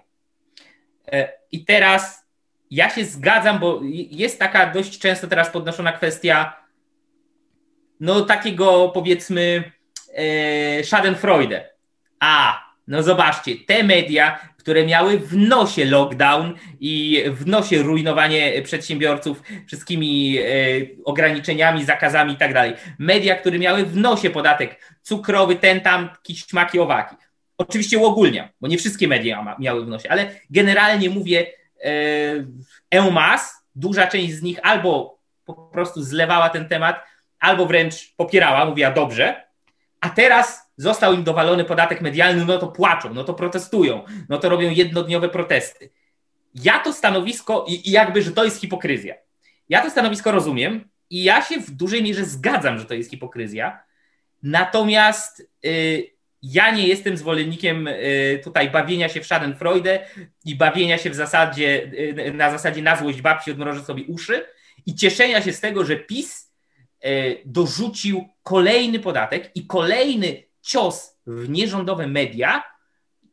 I 1.51 1.65
teraz 1.65 2.25
ja 2.71 2.89
się 2.89 3.05
zgadzam, 3.05 3.59
bo 3.59 3.79
jest 4.11 4.39
taka 4.39 4.73
dość 4.73 4.99
często 4.99 5.27
teraz 5.27 5.49
podnoszona 5.49 5.91
kwestia 5.91 6.61
no 7.99 8.21
takiego 8.21 8.89
powiedzmy 8.89 9.71
Schadenfreude. 10.83 11.69
A, 12.19 12.63
no 12.87 13.03
zobaczcie, 13.03 13.55
te 13.67 13.83
media, 13.83 14.39
które 14.61 14.85
miały 14.85 15.19
w 15.19 15.37
nosie 15.37 15.85
lockdown 15.85 16.53
i 16.79 17.23
w 17.27 17.47
nosie 17.47 17.83
rujnowanie 17.83 18.61
przedsiębiorców 18.61 19.43
wszystkimi 19.67 20.37
e, 20.37 20.43
ograniczeniami, 21.05 21.85
zakazami 21.85 22.33
i 22.33 22.37
tak. 22.37 22.51
Media, 22.99 23.35
które 23.35 23.59
miały 23.59 23.85
w 23.85 23.97
nosie 23.97 24.29
podatek 24.29 24.97
cukrowy, 25.01 25.55
ten 25.55 25.81
tam, 25.81 26.09
śmaki, 26.33 26.79
owaki. 26.79 27.15
Oczywiście 27.57 27.97
uogólniam, 27.97 28.47
bo 28.61 28.67
nie 28.67 28.77
wszystkie 28.77 29.07
media 29.07 29.55
miały 29.59 29.85
w 29.85 29.87
nosie, 29.87 30.09
ale 30.09 30.31
generalnie 30.49 31.09
mówię 31.09 31.45
e, 31.83 31.89
en 32.91 33.11
masse, 33.11 33.53
duża 33.75 34.07
część 34.07 34.33
z 34.33 34.41
nich 34.41 34.59
albo 34.63 35.19
po 35.45 35.53
prostu 35.53 36.03
zlewała 36.03 36.49
ten 36.49 36.67
temat, 36.67 37.03
albo 37.39 37.65
wręcz 37.65 38.13
popierała, 38.17 38.65
mówiła 38.65 38.91
dobrze, 38.91 39.43
a 40.01 40.09
teraz 40.09 40.60
został 40.81 41.13
im 41.13 41.23
dowalony 41.23 41.65
podatek 41.65 42.01
medialny, 42.01 42.45
no 42.45 42.57
to 42.57 42.67
płaczą, 42.67 43.13
no 43.13 43.23
to 43.23 43.33
protestują, 43.33 44.03
no 44.29 44.37
to 44.37 44.49
robią 44.49 44.69
jednodniowe 44.69 45.29
protesty. 45.29 45.89
Ja 46.55 46.79
to 46.79 46.93
stanowisko, 46.93 47.65
i, 47.67 47.91
jakby, 47.91 48.21
że 48.21 48.31
to 48.31 48.43
jest 48.43 48.61
hipokryzja. 48.61 49.15
Ja 49.69 49.81
to 49.81 49.89
stanowisko 49.89 50.31
rozumiem 50.31 50.89
i 51.09 51.23
ja 51.23 51.41
się 51.41 51.59
w 51.59 51.71
dużej 51.71 52.03
mierze 52.03 52.25
zgadzam, 52.25 52.79
że 52.79 52.85
to 52.85 52.93
jest 52.93 53.09
hipokryzja. 53.09 53.83
Natomiast 54.43 55.49
y, 55.65 56.11
ja 56.41 56.71
nie 56.71 56.87
jestem 56.87 57.17
zwolennikiem 57.17 57.87
y, 57.87 58.41
tutaj 58.43 58.71
bawienia 58.71 59.09
się 59.09 59.21
w 59.21 59.25
Schadenfreude 59.25 60.07
i 60.45 60.55
bawienia 60.55 60.97
się 60.97 61.09
w 61.09 61.15
zasadzie, 61.15 61.91
y, 62.27 62.33
na 62.33 62.51
zasadzie 62.51 62.81
na 62.81 62.95
złość 62.95 63.21
babci 63.21 63.51
odmrożę 63.51 63.83
sobie 63.83 64.03
uszy 64.03 64.45
i 64.85 64.95
cieszenia 64.95 65.41
się 65.41 65.53
z 65.53 65.59
tego, 65.59 65.85
że 65.85 65.95
PiS 65.95 66.51
dorzucił 67.45 68.29
kolejny 68.43 68.99
podatek 68.99 69.51
i 69.55 69.67
kolejny 69.67 70.50
cios 70.61 71.17
w 71.27 71.49
nierządowe 71.49 72.07
media 72.07 72.63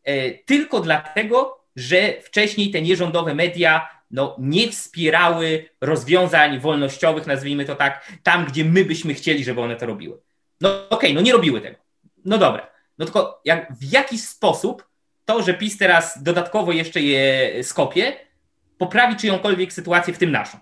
e, 0.05 0.31
tylko 0.31 0.81
dlatego, 0.81 1.65
że 1.77 2.23
wcześniej 2.23 2.71
te 2.71 2.83
nierządowe 2.83 3.35
media 3.35 3.89
no, 4.11 4.37
nie 4.39 4.71
wspierały 4.71 5.69
rozwiązań 5.81 6.61
wolnościowych, 6.61 7.27
nazwijmy 7.27 7.65
to 7.65 7.75
tak, 7.75 8.13
tam, 8.23 8.45
gdzie 8.45 8.65
my 8.65 8.85
byśmy 8.85 9.15
chcieli, 9.15 9.45
żeby 9.45 9.61
one 9.61 9.77
to 9.77 9.87
robiły. 9.87 10.21
No 10.61 10.71
okej, 10.71 10.87
okay, 10.91 11.15
no 11.15 11.21
nie 11.21 11.33
robiły 11.33 11.61
tego. 11.61 11.77
No 12.25 12.39
dobra. 12.39 12.71
No 12.99 13.05
tylko 13.05 13.41
jak, 13.45 13.73
w 13.73 13.93
jaki 13.93 14.19
sposób 14.19 14.89
to, 15.25 15.43
że 15.43 15.55
PiS 15.55 15.79
teraz 15.79 16.23
dodatkowo 16.23 16.73
jeszcze 16.73 17.01
je 17.01 17.51
skopie, 17.65 18.17
poprawi 18.79 19.17
czyjąkolwiek 19.17 19.73
sytuację, 19.73 20.15
w 20.15 20.19
tym 20.19 20.33
naszą? 20.33 20.59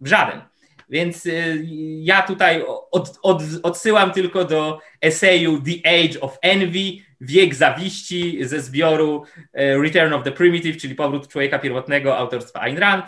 W 0.00 0.06
żaden. 0.06 0.40
Więc 0.88 1.26
y, 1.26 1.64
ja 2.00 2.22
tutaj 2.22 2.64
od, 2.90 3.18
od, 3.22 3.42
odsyłam 3.62 4.12
tylko 4.12 4.44
do 4.44 4.80
eseju 5.00 5.62
The 5.62 5.90
Age 5.90 6.20
of 6.20 6.38
Envy, 6.42 7.04
Wiek 7.20 7.54
Zawiści 7.54 8.38
ze 8.44 8.60
zbioru 8.60 9.24
y, 9.38 9.48
Return 9.82 10.12
of 10.12 10.24
the 10.24 10.32
Primitive, 10.32 10.76
czyli 10.76 10.94
Powrót 10.94 11.28
Człowieka 11.28 11.58
Pierwotnego 11.58 12.18
autorstwa 12.18 12.60
Ayn 12.60 12.78
Rand. 12.78 13.04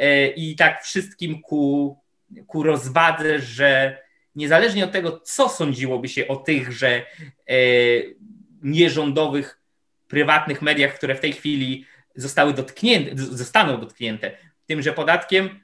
Y, 0.00 0.32
I 0.36 0.56
tak 0.56 0.84
wszystkim 0.84 1.42
ku, 1.42 1.96
ku 2.46 2.62
rozwadze, 2.62 3.40
że 3.40 3.98
niezależnie 4.34 4.84
od 4.84 4.92
tego, 4.92 5.20
co 5.20 5.48
sądziłoby 5.48 6.08
się 6.08 6.28
o 6.28 6.36
tychże 6.36 7.06
nierządowych, 8.62 9.60
prywatnych 10.08 10.62
mediach, 10.62 10.94
które 10.94 11.14
w 11.14 11.20
tej 11.20 11.32
chwili 11.32 11.84
zostały 12.14 12.52
dotknięte, 12.52 13.10
zostaną 13.16 13.80
dotknięte 13.80 14.30
tymże 14.66 14.92
podatkiem, 14.92 15.60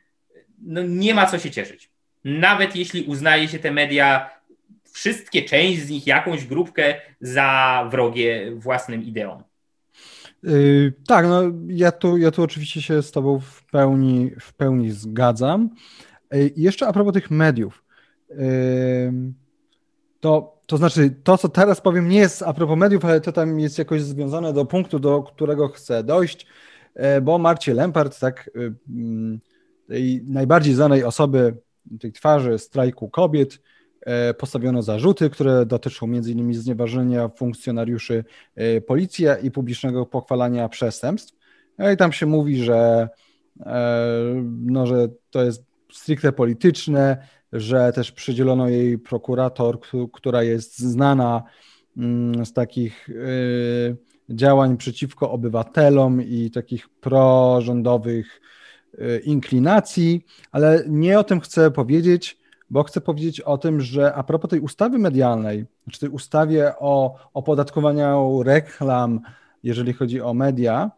no 0.63 0.83
nie 0.83 1.15
ma 1.15 1.27
co 1.27 1.39
się 1.39 1.51
cieszyć. 1.51 1.91
Nawet 2.25 2.77
jeśli 2.77 3.03
uznaje 3.03 3.49
się 3.49 3.59
te 3.59 3.71
media, 3.71 4.31
wszystkie, 4.93 5.43
część 5.43 5.81
z 5.83 5.91
nich, 5.91 6.07
jakąś 6.07 6.47
grupkę 6.47 6.95
za 7.21 7.89
wrogie 7.91 8.53
własnym 8.57 9.03
ideom. 9.03 9.43
Yy, 10.43 10.93
tak, 11.07 11.27
no 11.27 11.43
ja 11.67 11.93
tu, 11.93 12.17
ja 12.17 12.31
tu 12.31 12.43
oczywiście 12.43 12.83
się 12.83 13.03
z 13.03 13.11
Tobą 13.11 13.41
w 13.41 13.65
pełni, 13.65 14.31
w 14.41 14.53
pełni 14.53 14.91
zgadzam. 14.91 15.71
Yy, 16.33 16.51
jeszcze 16.57 16.87
a 16.87 16.93
propos 16.93 17.15
tych 17.15 17.31
mediów. 17.31 17.85
Yy, 18.31 18.37
to, 20.21 20.61
to 20.67 20.77
znaczy, 20.77 21.15
to 21.25 21.39
co 21.39 21.49
teraz 21.49 21.81
powiem, 21.81 22.09
nie 22.09 22.19
jest 22.19 22.43
a 22.43 22.53
propos 22.53 22.79
mediów, 22.79 23.05
ale 23.05 23.21
to 23.21 23.33
tam 23.33 23.61
jest 23.61 23.79
jakoś 23.79 24.03
związane 24.03 24.53
do 24.53 24.65
punktu, 24.65 24.99
do 24.99 25.23
którego 25.23 25.69
chcę 25.69 26.05
dojść, 26.05 26.47
yy, 26.97 27.21
bo 27.21 27.39
Marcie 27.39 27.75
Lempart 27.75 28.21
tak 28.21 28.51
yy, 28.55 28.75
tej 29.89 30.25
najbardziej 30.27 30.75
znanej 30.75 31.05
osoby, 31.05 31.57
tej 32.01 32.13
twarzy 32.13 32.59
strajku 32.59 33.11
kobiet, 33.11 33.59
e, 34.01 34.35
postawiono 34.35 34.83
zarzuty, 34.83 35.31
które 35.31 35.67
dotyczą 35.67 36.07
m.in. 36.07 36.55
znieważenia 36.55 37.29
funkcjonariuszy 37.29 38.25
e, 38.55 38.81
policji 38.81 39.27
i 39.43 39.51
publicznego 39.51 40.07
pochwalania 40.07 40.69
przestępstw. 40.69 41.35
No 41.79 41.91
i 41.91 41.97
tam 41.97 42.13
się 42.13 42.27
mówi, 42.27 42.65
że, 42.65 43.09
e, 43.61 44.45
no, 44.61 44.87
że 44.87 45.09
to 45.31 45.45
jest 45.45 45.65
stricte 45.93 46.33
polityczne, 46.33 47.27
że 47.53 47.93
też 47.93 48.13
przydzielono 48.13 48.69
jej 48.69 48.99
prokurator, 48.99 49.79
która 50.13 50.43
jest 50.43 50.79
znana 50.79 51.43
mm, 51.97 52.47
z 52.47 52.53
takich 52.53 53.09
działań 54.29 54.77
przeciwko 54.77 55.31
obywatelom 55.31 56.23
i 56.23 56.51
takich 56.51 56.89
prorządowych 56.89 58.41
inklinacji, 59.25 60.27
ale 60.53 60.85
nie 60.89 61.19
o 61.19 61.25
tym 61.25 61.41
chcę 61.41 61.71
powiedzieć, 61.71 62.43
bo 62.73 62.83
chcę 62.83 63.01
powiedzieć 63.01 63.41
o 63.41 63.59
tym, 63.59 63.81
że 63.81 64.15
a 64.15 64.23
propos 64.23 64.51
tej 64.51 64.61
ustawy 64.61 64.99
medialnej, 64.99 65.67
czy 65.91 66.01
tej 66.01 66.09
ustawie 66.09 66.73
o 66.79 67.15
opodatkowaniu 67.35 68.43
reklam, 68.43 69.21
jeżeli 69.63 69.93
chodzi 69.93 70.21
o 70.21 70.35
media, 70.35 70.91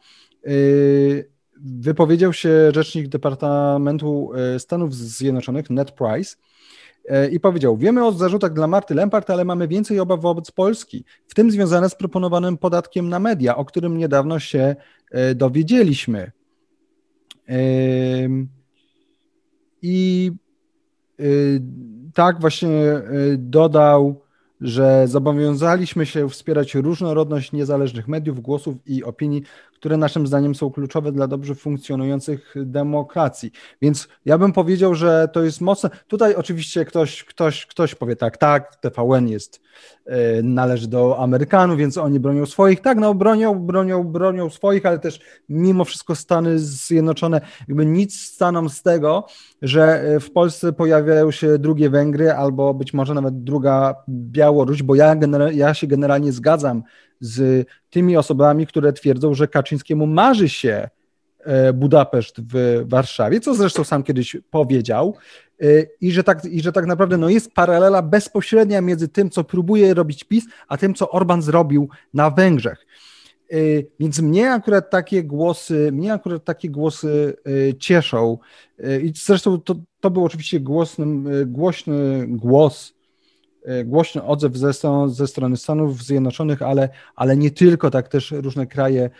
y, 0.46 1.30
wypowiedział 1.56 2.32
się 2.32 2.72
rzecznik 2.74 3.08
Departamentu 3.08 4.30
y, 4.56 4.58
Stanów 4.58 4.94
Zjednoczonych, 4.94 5.70
Ned 5.70 5.90
Price, 5.90 6.36
i 7.32 7.40
powiedział: 7.40 7.76
Wiemy 7.76 8.06
o 8.06 8.12
zarzutach 8.12 8.52
dla 8.52 8.66
Marty 8.66 8.94
Lempart, 8.94 9.30
ale 9.30 9.44
mamy 9.44 9.68
więcej 9.68 10.00
obaw 10.00 10.20
wobec 10.20 10.50
Polski, 10.50 11.04
w 11.28 11.34
tym 11.34 11.50
związane 11.50 11.88
z 11.90 11.94
proponowanym 11.94 12.58
podatkiem 12.58 13.08
na 13.08 13.18
media, 13.18 13.56
o 13.56 13.64
którym 13.64 13.98
niedawno 13.98 14.38
się 14.38 14.76
dowiedzieliśmy. 15.34 16.32
I 19.82 20.32
y, 21.20 21.62
tak 22.14 22.40
właśnie 22.40 22.68
y, 22.68 23.36
dodał, 23.38 24.20
że 24.60 25.08
zobowiązaliśmy 25.08 26.06
się 26.06 26.28
wspierać 26.28 26.74
różnorodność 26.74 27.52
niezależnych 27.52 28.08
mediów, 28.08 28.40
głosów 28.40 28.76
i 28.86 29.04
opinii, 29.04 29.42
które 29.84 29.96
naszym 29.96 30.26
zdaniem 30.26 30.54
są 30.54 30.70
kluczowe 30.70 31.12
dla 31.12 31.26
dobrze 31.26 31.54
funkcjonujących 31.54 32.54
demokracji. 32.56 33.50
Więc 33.82 34.08
ja 34.24 34.38
bym 34.38 34.52
powiedział, 34.52 34.94
że 34.94 35.28
to 35.32 35.42
jest 35.42 35.60
mocne. 35.60 35.90
Tutaj 36.08 36.34
oczywiście 36.34 36.84
ktoś, 36.84 37.24
ktoś, 37.24 37.66
ktoś 37.66 37.94
powie 37.94 38.16
tak, 38.16 38.36
tak, 38.36 38.76
TVN 38.76 39.28
jest, 39.28 39.60
e, 40.06 40.42
należy 40.42 40.88
do 40.88 41.18
Amerykanów, 41.18 41.78
więc 41.78 41.98
oni 41.98 42.20
bronią 42.20 42.46
swoich. 42.46 42.80
Tak, 42.80 42.98
no 42.98 43.14
bronią, 43.14 43.54
bronią, 43.54 44.04
bronią 44.04 44.50
swoich, 44.50 44.86
ale 44.86 44.98
też 44.98 45.20
mimo 45.48 45.84
wszystko 45.84 46.14
Stany 46.14 46.58
Zjednoczone, 46.58 47.40
jakby 47.68 47.86
nic 47.86 48.20
staną 48.20 48.68
z 48.68 48.82
tego, 48.82 49.26
że 49.64 50.02
e, 50.02 50.20
w 50.20 50.30
Polsce 50.30 50.72
pojawiają 50.72 51.30
się 51.30 51.58
drugie 51.58 51.90
Węgry 51.90 52.32
albo 52.32 52.74
być 52.74 52.94
może 52.94 53.14
nawet 53.14 53.44
druga 53.44 53.94
Białoruś, 54.08 54.82
bo 54.82 54.94
ja, 54.94 55.16
ja 55.52 55.74
się 55.74 55.86
generalnie 55.86 56.32
zgadzam 56.32 56.82
z 57.20 57.68
tymi 57.90 58.16
osobami, 58.16 58.66
które 58.66 58.92
twierdzą, 58.92 59.34
że 59.34 59.48
Kaczyńskiemu 59.48 60.06
marzy 60.06 60.48
się 60.48 60.88
e, 61.44 61.72
Budapeszt 61.72 62.40
w 62.40 62.84
Warszawie, 62.88 63.40
co 63.40 63.54
zresztą 63.54 63.84
sam 63.84 64.02
kiedyś 64.02 64.36
powiedział, 64.50 65.16
e, 65.62 65.66
i 66.00 66.12
że 66.12 66.24
tak, 66.24 66.44
i 66.44 66.62
że 66.62 66.72
tak 66.72 66.86
naprawdę 66.86 67.16
no 67.16 67.28
jest 67.28 67.52
paralela 67.52 68.02
bezpośrednia 68.02 68.80
między 68.80 69.08
tym, 69.08 69.30
co 69.30 69.44
próbuje 69.44 69.94
robić 69.94 70.24
PiS, 70.24 70.44
a 70.68 70.76
tym, 70.76 70.94
co 70.94 71.10
Orban 71.10 71.42
zrobił 71.42 71.88
na 72.14 72.30
Węgrzech. 72.30 72.86
E, 73.50 73.56
więc 74.00 74.20
mnie 74.20 74.52
akurat 74.52 74.90
takie 74.90 75.24
głosy, 75.24 75.90
mnie 75.92 76.12
akurat 76.12 76.44
takie 76.44 76.70
głosy 76.70 77.36
cieszą. 77.78 78.38
I 79.02 79.12
zresztą 79.16 79.60
to, 79.60 79.74
to 80.00 80.10
był 80.10 80.24
oczywiście 80.24 80.60
głosny, 80.60 81.06
głośny 81.46 82.26
głos 82.28 82.94
głośny 83.84 84.22
odzew 84.22 84.56
ze, 84.56 84.72
ze 85.06 85.26
strony 85.26 85.56
Stanów 85.56 86.02
Zjednoczonych, 86.02 86.62
ale, 86.62 86.88
ale 87.16 87.36
nie 87.36 87.50
tylko, 87.50 87.90
tak 87.90 88.08
też 88.08 88.30
różne 88.30 88.66
kraje 88.66 89.10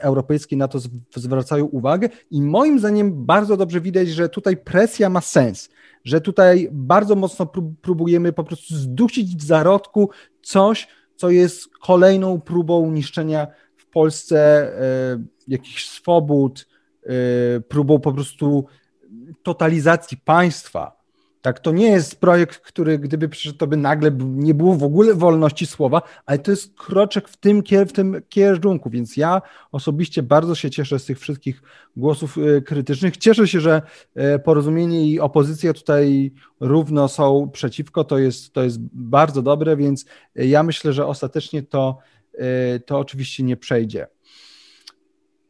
europejskie 0.00 0.56
na 0.56 0.68
to 0.68 0.78
zwracają 1.14 1.64
uwagę 1.64 2.08
i 2.30 2.42
moim 2.42 2.78
zdaniem 2.78 3.26
bardzo 3.26 3.56
dobrze 3.56 3.80
widać, 3.80 4.08
że 4.08 4.28
tutaj 4.28 4.56
presja 4.56 5.08
ma 5.08 5.20
sens, 5.20 5.70
że 6.04 6.20
tutaj 6.20 6.68
bardzo 6.72 7.14
mocno 7.14 7.46
próbujemy 7.82 8.32
po 8.32 8.44
prostu 8.44 8.74
zdusić 8.74 9.36
w 9.36 9.42
zarodku 9.42 10.10
coś, 10.42 10.88
co 11.20 11.30
jest 11.30 11.68
kolejną 11.68 12.40
próbą 12.40 12.90
niszczenia 12.90 13.46
w 13.76 13.86
Polsce 13.86 14.70
jakichś 15.48 15.88
swobód, 15.88 16.68
próbą 17.68 18.00
po 18.00 18.12
prostu 18.12 18.66
totalizacji 19.42 20.16
państwa. 20.16 20.99
Tak, 21.42 21.60
to 21.60 21.72
nie 21.72 21.86
jest 21.86 22.20
projekt, 22.20 22.56
który 22.56 22.98
gdyby 22.98 23.28
przyszedł, 23.28 23.58
to 23.58 23.66
by 23.66 23.76
nagle 23.76 24.10
nie 24.20 24.54
było 24.54 24.74
w 24.74 24.82
ogóle 24.82 25.14
wolności 25.14 25.66
słowa, 25.66 26.02
ale 26.26 26.38
to 26.38 26.50
jest 26.50 26.74
kroczek 26.74 27.28
w 27.28 27.36
tym, 27.36 27.62
w 27.88 27.92
tym 27.92 28.22
kierunku, 28.28 28.90
więc 28.90 29.16
ja 29.16 29.42
osobiście 29.72 30.22
bardzo 30.22 30.54
się 30.54 30.70
cieszę 30.70 30.98
z 30.98 31.04
tych 31.04 31.20
wszystkich 31.20 31.62
głosów 31.96 32.38
e, 32.38 32.60
krytycznych. 32.60 33.16
Cieszę 33.16 33.48
się, 33.48 33.60
że 33.60 33.82
e, 34.14 34.38
porozumienie 34.38 35.06
i 35.06 35.20
opozycja 35.20 35.72
tutaj 35.72 36.32
równo 36.60 37.08
są 37.08 37.50
przeciwko, 37.52 38.04
to 38.04 38.18
jest, 38.18 38.52
to 38.52 38.62
jest 38.62 38.78
bardzo 38.92 39.42
dobre, 39.42 39.76
więc 39.76 40.04
ja 40.34 40.62
myślę, 40.62 40.92
że 40.92 41.06
ostatecznie 41.06 41.62
to, 41.62 41.98
e, 42.34 42.80
to 42.80 42.98
oczywiście 42.98 43.42
nie 43.42 43.56
przejdzie. 43.56 44.06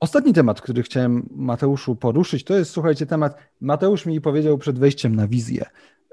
Ostatni 0.00 0.32
temat, 0.32 0.60
który 0.60 0.82
chciałem 0.82 1.28
Mateuszu 1.30 1.96
poruszyć, 1.96 2.44
to 2.44 2.54
jest, 2.54 2.70
słuchajcie, 2.70 3.06
temat. 3.06 3.36
Mateusz 3.60 4.06
mi 4.06 4.20
powiedział 4.20 4.58
przed 4.58 4.78
wejściem 4.78 5.16
na 5.16 5.28
wizję, 5.28 5.64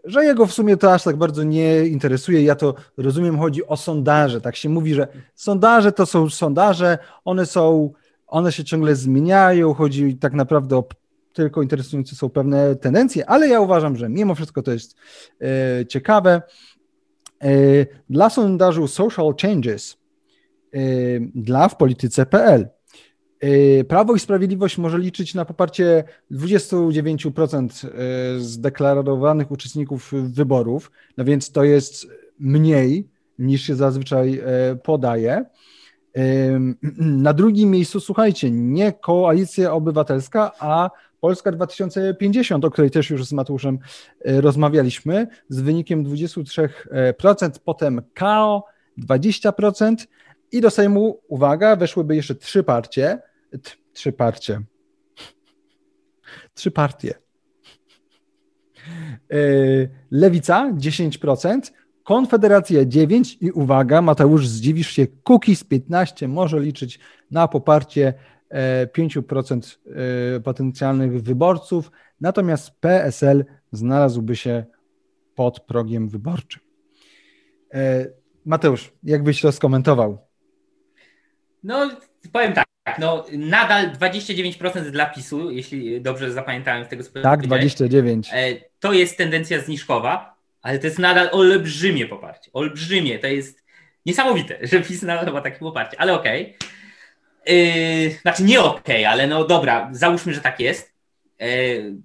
że 0.04 0.26
jego 0.26 0.46
w 0.46 0.54
sumie 0.54 0.78
to 0.78 0.94
aż 0.94 1.04
tak 1.04 1.18
bardzo 1.18 1.44
nie 1.44 1.86
interesuje. 1.86 2.44
Ja 2.44 2.56
to 2.56 2.76
rozumiem, 2.98 3.40
chodzi 3.40 3.68
o 3.68 3.78
sondaże. 3.78 4.42
Tak 4.42 4.56
się 4.56 4.70
mówi, 4.70 4.94
że 4.94 5.08
sondaże 5.36 5.92
to 5.92 6.06
są 6.06 6.30
sondaże, 6.30 6.98
one 7.26 7.46
są, 7.46 7.94
one 8.28 8.52
się 8.52 8.64
ciągle 8.64 8.96
zmieniają, 8.96 9.74
chodzi 9.74 10.18
tak 10.18 10.34
naprawdę 10.34 10.78
o 10.78 10.88
tylko 11.34 11.62
interesujące 11.62 12.16
są 12.16 12.30
pewne 12.30 12.76
tendencje, 12.76 13.30
ale 13.30 13.48
ja 13.48 13.62
uważam, 13.62 13.96
że 13.96 14.10
mimo 14.10 14.36
wszystko 14.36 14.62
to 14.62 14.72
jest 14.72 14.96
e, 15.42 15.86
ciekawe. 15.86 16.42
E, 17.44 17.50
dla 18.10 18.30
sondażu 18.30 18.88
Social 18.88 19.36
Changes 19.42 19.98
e, 20.74 20.80
dla 21.36 21.70
w 21.70 21.78
polityce.pl 21.78 22.77
Prawo 23.88 24.16
i 24.16 24.20
Sprawiedliwość 24.20 24.78
może 24.78 25.00
liczyć 25.00 25.36
na 25.36 25.46
poparcie 25.46 26.04
29% 26.32 27.88
y, 28.36 28.40
zdeklarowanych 28.40 29.52
uczestników 29.52 30.14
wyborów, 30.24 30.92
no 31.18 31.26
więc 31.26 31.52
to 31.52 31.64
jest 31.64 32.08
mniej 32.40 33.08
niż 33.40 33.62
się 33.62 33.76
zazwyczaj 33.76 34.42
y, 34.74 34.76
podaje. 34.76 35.46
Na 36.98 37.34
drugim 37.34 37.72
miejscu, 37.72 38.00
słuchajcie, 38.00 38.52
nie 38.52 38.94
Koalicja 38.94 39.74
Obywatelska, 39.74 40.52
a 40.60 40.90
Polska 41.22 41.52
2050, 41.52 42.66
o 42.66 42.72
której 42.72 42.92
też 42.92 43.10
już 43.10 43.26
z 43.26 43.34
Mateuszem 43.34 43.80
rozmawialiśmy, 44.26 45.28
z 45.50 45.62
wynikiem 45.62 46.06
23%, 46.06 46.70
potem 47.66 48.02
KO 48.16 48.64
20%, 48.98 49.96
i 50.52 50.62
do 50.62 50.70
Sejmu, 50.70 51.22
uwaga, 51.28 51.76
weszłyby 51.76 52.16
jeszcze 52.16 52.36
trzy 52.36 52.64
partie, 52.64 53.20
trzy 53.94 54.12
partie. 54.12 54.62
Trzy 56.54 56.72
partie. 56.72 57.14
E, 59.32 59.38
Lewica 60.12 60.72
10%, 60.74 61.60
Konfederacja 62.04 62.86
9% 62.86 63.38
i 63.42 63.52
uwaga, 63.52 64.02
Mateusz, 64.02 64.48
zdziwisz 64.48 64.90
się, 64.90 65.08
Kukiz 65.24 65.64
15 65.64 66.28
może 66.28 66.60
liczyć 66.60 67.00
na 67.32 67.48
poparcie 67.48 68.14
5% 68.98 69.78
e, 69.88 70.36
e, 70.36 70.40
potencjalnych 70.40 71.24
wyborców, 71.24 71.92
natomiast 72.22 72.72
PSL 72.80 73.46
znalazłby 73.72 74.36
się 74.36 74.66
pod 75.36 75.60
progiem 75.60 76.10
wyborczym. 76.10 76.62
Mateusz, 78.46 78.94
jak 79.04 79.24
byś 79.24 79.42
to 79.42 79.52
skomentował? 79.52 80.27
No, 81.64 81.90
powiem 82.32 82.54
tak. 82.54 82.68
No, 83.00 83.26
nadal 83.32 83.92
29% 83.92 84.90
dla 84.92 85.06
PiSu, 85.06 85.52
jeśli 85.52 86.02
dobrze 86.02 86.32
zapamiętałem 86.32 86.86
z 86.86 86.88
tego, 86.88 87.04
co 87.04 87.22
Tak, 87.22 87.42
29. 87.42 88.30
E, 88.34 88.56
to 88.80 88.94
jest 88.94 89.18
tendencja 89.18 89.60
zniżkowa, 89.60 90.36
ale 90.62 90.80
to 90.80 90.88
jest 90.88 91.00
nadal 91.00 91.30
olbrzymie 91.32 92.06
poparcie. 92.06 92.52
Olbrzymie. 92.54 93.20
To 93.20 93.28
jest 93.28 93.64
niesamowite, 94.06 94.58
że 94.72 94.82
PiS 94.82 95.02
nadal 95.02 95.34
ma 95.34 95.42
takie 95.42 95.60
poparcie, 95.60 96.02
ale 96.02 96.14
okej. 96.14 96.42
Okay. 96.44 97.56
Yy, 97.56 98.12
znaczy 98.22 98.44
nie 98.44 98.60
okej, 98.62 99.06
okay, 99.06 99.10
ale 99.10 99.28
no 99.28 99.44
dobra, 99.44 99.90
załóżmy, 99.92 100.34
że 100.34 100.42
tak 100.42 100.60
jest. 100.60 100.94
Yy, 101.40 101.96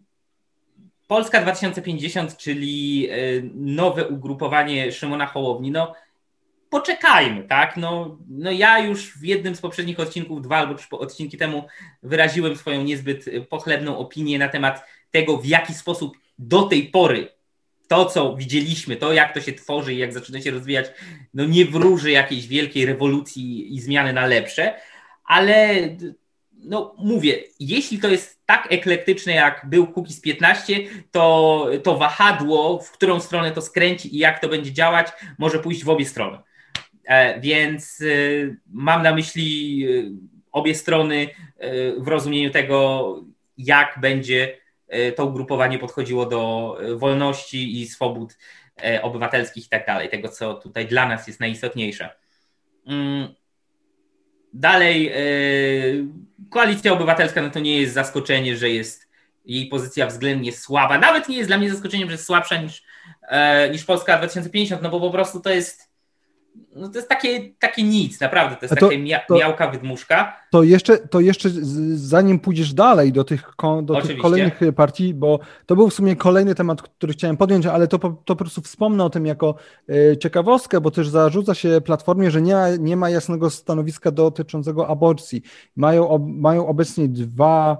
Polska 1.06 1.42
2050, 1.42 2.36
czyli 2.36 3.08
nowe 3.54 4.08
ugrupowanie 4.08 4.92
Szymona 4.92 5.26
Hołowni, 5.26 5.70
no 5.70 5.94
poczekajmy, 6.72 7.42
tak? 7.42 7.76
No, 7.76 8.18
no 8.28 8.50
ja 8.50 8.78
już 8.78 9.18
w 9.18 9.24
jednym 9.24 9.56
z 9.56 9.60
poprzednich 9.60 10.00
odcinków, 10.00 10.42
dwa 10.42 10.56
albo 10.56 10.74
trzy 10.74 10.88
odcinki 10.90 11.38
temu, 11.38 11.66
wyraziłem 12.02 12.56
swoją 12.56 12.82
niezbyt 12.82 13.24
pochlebną 13.48 13.98
opinię 13.98 14.38
na 14.38 14.48
temat 14.48 14.86
tego, 15.10 15.36
w 15.36 15.46
jaki 15.46 15.74
sposób 15.74 16.16
do 16.38 16.62
tej 16.62 16.82
pory 16.82 17.28
to, 17.88 18.04
co 18.04 18.36
widzieliśmy, 18.36 18.96
to 18.96 19.12
jak 19.12 19.34
to 19.34 19.40
się 19.40 19.52
tworzy 19.52 19.94
i 19.94 19.98
jak 19.98 20.12
zaczyna 20.12 20.40
się 20.40 20.50
rozwijać, 20.50 20.86
no 21.34 21.44
nie 21.44 21.64
wróży 21.64 22.10
jakiejś 22.10 22.46
wielkiej 22.46 22.86
rewolucji 22.86 23.74
i 23.74 23.80
zmiany 23.80 24.12
na 24.12 24.26
lepsze, 24.26 24.74
ale 25.24 25.78
no 26.64 26.94
mówię, 26.98 27.42
jeśli 27.60 27.98
to 27.98 28.08
jest 28.08 28.46
tak 28.46 28.66
eklektyczne, 28.70 29.32
jak 29.32 29.66
był 29.68 29.86
Cookies 29.86 30.20
15, 30.20 30.80
to, 31.10 31.66
to 31.82 31.96
wahadło, 31.96 32.78
w 32.78 32.90
którą 32.90 33.20
stronę 33.20 33.52
to 33.52 33.62
skręci 33.62 34.16
i 34.16 34.18
jak 34.18 34.40
to 34.40 34.48
będzie 34.48 34.72
działać, 34.72 35.08
może 35.38 35.58
pójść 35.58 35.84
w 35.84 35.88
obie 35.88 36.06
strony. 36.06 36.38
E, 37.04 37.40
więc 37.40 38.00
y, 38.00 38.56
mam 38.66 39.02
na 39.02 39.14
myśli 39.14 39.80
y, 39.88 40.10
obie 40.52 40.74
strony 40.74 41.28
w 41.98 42.08
rozumieniu 42.08 42.50
tego, 42.50 43.24
jak 43.58 43.98
będzie 44.00 44.58
to 45.16 45.26
ugrupowanie 45.26 45.78
podchodziło 45.78 46.26
do 46.26 46.76
wolności 46.96 47.80
i 47.80 47.86
swobód 47.86 48.38
e, 48.84 49.02
obywatelskich 49.02 49.66
i 49.66 49.68
tak 49.68 49.86
dalej, 49.86 50.08
tego 50.08 50.28
co 50.28 50.54
tutaj 50.54 50.86
dla 50.86 51.08
nas 51.08 51.26
jest 51.26 51.40
najistotniejsze. 51.40 52.10
Mm. 52.86 53.34
Dalej, 54.52 55.12
koalicja 56.50 56.92
obywatelska 56.92 57.42
no 57.42 57.50
to 57.50 57.60
nie 57.60 57.80
jest 57.80 57.94
zaskoczenie, 57.94 58.56
że 58.56 58.70
jest 58.70 59.08
jej 59.44 59.66
pozycja 59.66 60.06
względnie 60.06 60.52
słaba. 60.52 60.98
Nawet 60.98 61.28
nie 61.28 61.36
jest 61.36 61.48
dla 61.48 61.58
mnie 61.58 61.70
zaskoczeniem, 61.70 62.08
że 62.08 62.14
jest 62.14 62.26
słabsza 62.26 62.62
niż, 62.62 62.82
e, 63.28 63.70
niż 63.70 63.84
Polska 63.84 64.18
2050, 64.18 64.82
no 64.82 64.90
bo 64.90 65.00
po 65.00 65.10
prostu 65.10 65.40
to 65.40 65.50
jest 65.50 65.91
no 66.76 66.88
to 66.88 66.98
jest 66.98 67.08
takie, 67.08 67.50
takie 67.58 67.82
nic, 67.82 68.20
naprawdę, 68.20 68.56
to 68.56 68.64
jest 68.64 68.74
to, 68.74 68.86
takie 68.86 68.98
mia 68.98 69.20
to, 69.28 69.34
miałka 69.34 69.70
wydmuszka. 69.70 70.36
To 70.50 70.62
jeszcze, 70.62 70.98
to 70.98 71.20
jeszcze 71.20 71.48
zanim 71.94 72.38
pójdziesz 72.38 72.74
dalej 72.74 73.12
do 73.12 73.24
tych, 73.24 73.50
do 73.82 74.00
tych 74.00 74.18
kolejnych 74.18 74.60
partii, 74.76 75.14
bo 75.14 75.38
to 75.66 75.76
był 75.76 75.90
w 75.90 75.94
sumie 75.94 76.16
kolejny 76.16 76.54
temat, 76.54 76.82
który 76.82 77.12
chciałem 77.12 77.36
podjąć, 77.36 77.66
ale 77.66 77.88
to, 77.88 77.98
to 77.98 78.14
po 78.24 78.36
prostu 78.36 78.60
wspomnę 78.60 79.04
o 79.04 79.10
tym 79.10 79.26
jako 79.26 79.54
e, 79.88 80.16
ciekawostkę, 80.16 80.80
bo 80.80 80.90
też 80.90 81.08
zarzuca 81.08 81.54
się 81.54 81.80
Platformie, 81.80 82.30
że 82.30 82.42
nie 82.42 82.54
ma, 82.54 82.68
nie 82.76 82.96
ma 82.96 83.10
jasnego 83.10 83.50
stanowiska 83.50 84.10
dotyczącego 84.10 84.88
aborcji. 84.88 85.42
Mają, 85.76 86.18
mają 86.18 86.66
obecnie 86.66 87.08
dwa 87.08 87.78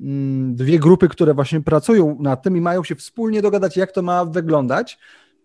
mm, 0.00 0.54
dwie 0.54 0.78
grupy, 0.78 1.08
które 1.08 1.34
właśnie 1.34 1.60
pracują 1.60 2.16
nad 2.20 2.42
tym 2.42 2.56
i 2.56 2.60
mają 2.60 2.84
się 2.84 2.94
wspólnie 2.94 3.42
dogadać, 3.42 3.76
jak 3.76 3.92
to 3.92 4.02
ma 4.02 4.24
wyglądać. 4.24 4.98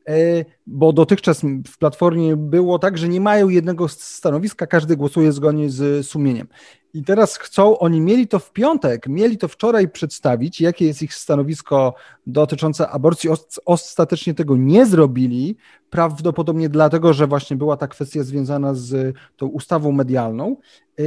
E, 0.09 0.45
bo 0.67 0.93
dotychczas 0.93 1.41
w 1.67 1.77
Platformie 1.77 2.35
było 2.35 2.79
tak, 2.79 2.97
że 2.97 3.07
nie 3.07 3.21
mają 3.21 3.49
jednego 3.49 3.87
stanowiska, 3.87 4.67
każdy 4.67 4.97
głosuje 4.97 5.31
zgodnie 5.31 5.69
z 5.69 6.07
sumieniem. 6.07 6.47
I 6.93 7.03
teraz 7.03 7.37
chcą, 7.37 7.79
oni 7.79 8.01
mieli 8.01 8.27
to 8.27 8.39
w 8.39 8.51
piątek, 8.51 9.07
mieli 9.07 9.37
to 9.37 9.47
wczoraj 9.47 9.89
przedstawić, 9.89 10.61
jakie 10.61 10.85
jest 10.85 11.01
ich 11.01 11.13
stanowisko 11.13 11.93
dotyczące 12.27 12.89
aborcji. 12.89 13.29
Ostatecznie 13.65 14.33
tego 14.33 14.57
nie 14.57 14.85
zrobili, 14.85 15.57
prawdopodobnie 15.89 16.69
dlatego, 16.69 17.13
że 17.13 17.27
właśnie 17.27 17.57
była 17.57 17.77
ta 17.77 17.87
kwestia 17.87 18.23
związana 18.23 18.73
z 18.73 19.15
tą 19.37 19.47
ustawą 19.47 19.91
medialną, 19.91 20.57
e, 20.99 21.03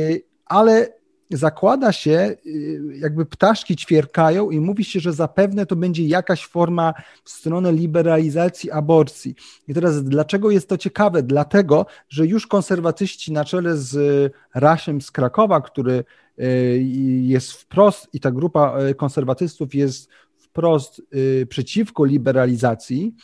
ale 0.47 1.02
zakłada 1.37 1.93
się, 1.93 2.37
y, 2.47 2.81
jakby 2.95 3.27
ptaszki 3.27 3.77
ćwierkają 3.77 4.51
i 4.51 4.61
mówi 4.61 4.85
się, 4.85 5.01
że 5.01 5.13
zapewne 5.13 5.67
to 5.67 5.77
będzie 5.77 6.07
jakaś 6.07 6.47
forma 6.47 6.95
w 7.25 7.31
stronę 7.31 7.73
liberalizacji 7.73 8.71
aborcji. 8.71 9.35
I 9.69 9.75
teraz 9.75 10.05
dlaczego 10.05 10.51
jest 10.51 10.69
to 10.69 10.79
ciekawe? 10.79 11.23
Dlatego, 11.23 11.87
że 12.09 12.27
już 12.27 12.47
konserwatyści 12.47 13.33
na 13.33 13.45
czele 13.45 13.77
z 13.77 14.33
Rasiem 14.55 15.01
z 15.01 15.11
Krakowa, 15.11 15.61
który 15.61 16.05
y, 16.39 16.83
jest 17.23 17.53
wprost 17.53 18.09
i 18.13 18.21
ta 18.21 18.31
grupa 18.31 18.81
y, 18.91 18.95
konserwatystów 18.95 19.75
jest 19.75 20.11
wprost 20.37 21.03
przeciwko 21.49 22.05
liberalizacji 22.05 23.15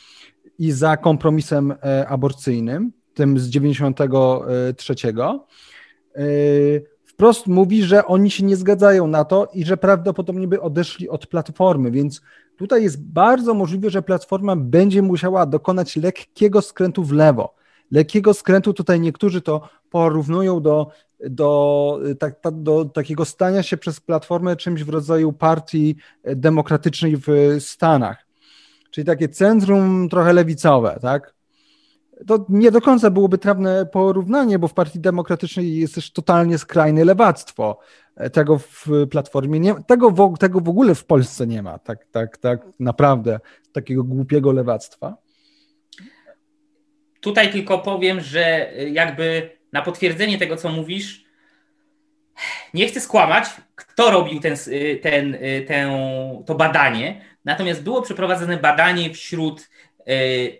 i 0.58 0.72
za 0.72 0.96
kompromisem 0.96 1.74
aborcyjnym, 2.06 2.92
tym 3.14 3.38
z 3.38 3.48
93 3.48 4.94
wprost 7.18 7.46
mówi, 7.46 7.82
że 7.82 8.06
oni 8.06 8.30
się 8.30 8.44
nie 8.44 8.56
zgadzają 8.56 9.06
na 9.06 9.24
to 9.24 9.48
i 9.54 9.64
że 9.64 9.76
prawdopodobnie 9.76 10.48
by 10.48 10.60
odeszli 10.60 11.08
od 11.08 11.26
platformy, 11.26 11.90
więc 11.90 12.20
tutaj 12.56 12.82
jest 12.82 13.02
bardzo 13.02 13.54
możliwe, 13.54 13.90
że 13.90 14.02
platforma 14.02 14.56
będzie 14.56 15.02
musiała 15.02 15.46
dokonać 15.46 15.96
lekkiego 15.96 16.62
skrętu 16.62 17.04
w 17.04 17.12
lewo. 17.12 17.54
Lekkiego 17.90 18.34
skrętu 18.34 18.74
tutaj 18.74 19.00
niektórzy 19.00 19.40
to 19.40 19.68
porównują 19.90 20.60
do 20.60 20.90
do, 21.30 22.00
tak, 22.18 22.34
do 22.52 22.84
takiego 22.84 23.24
stania 23.24 23.62
się 23.62 23.76
przez 23.76 24.00
Platformę 24.00 24.56
czymś 24.56 24.84
w 24.84 24.88
rodzaju 24.88 25.32
partii 25.32 25.96
demokratycznej 26.24 27.16
w 27.16 27.28
Stanach. 27.60 28.26
Czyli 28.90 29.04
takie 29.04 29.28
centrum 29.28 30.08
trochę 30.08 30.32
lewicowe, 30.32 30.98
tak? 31.02 31.37
To 32.26 32.46
nie 32.48 32.70
do 32.70 32.80
końca 32.80 33.10
byłoby 33.10 33.38
trafne 33.38 33.86
porównanie, 33.86 34.58
bo 34.58 34.68
w 34.68 34.74
Partii 34.74 35.00
Demokratycznej 35.00 35.76
jest 35.76 35.94
też 35.94 36.12
totalnie 36.12 36.58
skrajne 36.58 37.04
lewactwo. 37.04 37.78
Tego 38.32 38.58
w 38.58 38.86
Platformie 39.10 39.60
nie 39.60 39.74
tego, 39.86 40.10
w, 40.10 40.38
tego 40.38 40.60
w 40.60 40.68
ogóle 40.68 40.94
w 40.94 41.04
Polsce 41.04 41.46
nie 41.46 41.62
ma, 41.62 41.78
tak, 41.78 42.06
tak, 42.10 42.36
tak 42.36 42.60
naprawdę, 42.80 43.40
takiego 43.72 44.04
głupiego 44.04 44.52
lewactwa. 44.52 45.16
Tutaj 47.20 47.52
tylko 47.52 47.78
powiem, 47.78 48.20
że 48.20 48.72
jakby 48.90 49.58
na 49.72 49.82
potwierdzenie 49.82 50.38
tego, 50.38 50.56
co 50.56 50.68
mówisz, 50.68 51.24
nie 52.74 52.88
chcę 52.88 53.00
skłamać, 53.00 53.44
kto 53.74 54.10
robił 54.10 54.40
ten, 54.40 54.56
ten, 55.02 55.38
ten, 55.66 55.90
to 56.46 56.54
badanie, 56.54 57.20
natomiast 57.44 57.82
było 57.82 58.02
przeprowadzone 58.02 58.56
badanie 58.56 59.14
wśród 59.14 59.60
e, 59.60 59.66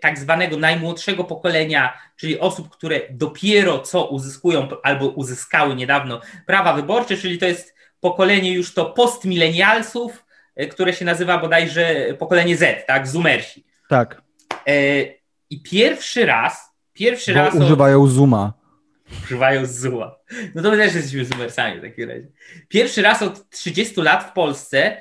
tak 0.01 0.19
zwanego 0.19 0.57
najmłodszego 0.57 1.25
pokolenia, 1.25 1.99
czyli 2.17 2.41
osób, 2.41 2.69
które 2.69 3.01
dopiero 3.11 3.79
co 3.79 4.05
uzyskują 4.07 4.69
albo 4.83 5.09
uzyskały 5.09 5.75
niedawno 5.75 6.21
prawa 6.47 6.73
wyborcze, 6.73 7.17
czyli 7.17 7.39
to 7.39 7.47
jest 7.47 7.75
pokolenie 8.01 8.53
już 8.53 8.75
to 8.75 8.85
postmilenialsów, 8.85 10.25
e, 10.57 10.67
które 10.67 10.93
się 10.93 11.05
nazywa 11.05 11.39
bodajże 11.39 12.15
pokolenie 12.19 12.57
Z, 12.57 12.87
tak, 12.87 13.07
Zoomersi. 13.07 13.65
Tak. 13.89 14.23
E, 14.67 14.73
I 15.51 15.63
pierwszy 15.63 16.27
raz, 16.27 16.75
pierwszy 16.93 17.35
Bo 17.35 17.39
raz... 17.41 17.55
używają 17.55 18.03
od... 18.03 18.11
Zooma 18.11 18.59
używają 19.25 19.67
zła. 19.67 20.19
No 20.55 20.63
to 20.63 20.71
my 20.71 20.77
też 20.77 20.95
jesteśmy 20.95 21.25
zoomersami 21.25 21.79
w 21.79 21.83
takim 21.83 22.09
razie. 22.09 22.27
Pierwszy 22.69 23.03
raz 23.03 23.23
od 23.23 23.51
30 23.51 24.01
lat 24.01 24.25
w 24.25 24.33
Polsce 24.33 24.97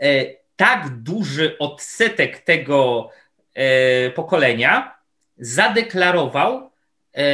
e, 0.00 0.24
tak 0.56 0.88
duży 0.88 1.58
odsetek 1.58 2.38
tego 2.38 3.10
e, 3.10 3.21
pokolenia 4.14 4.98
zadeklarował 5.36 6.70
e, 7.12 7.24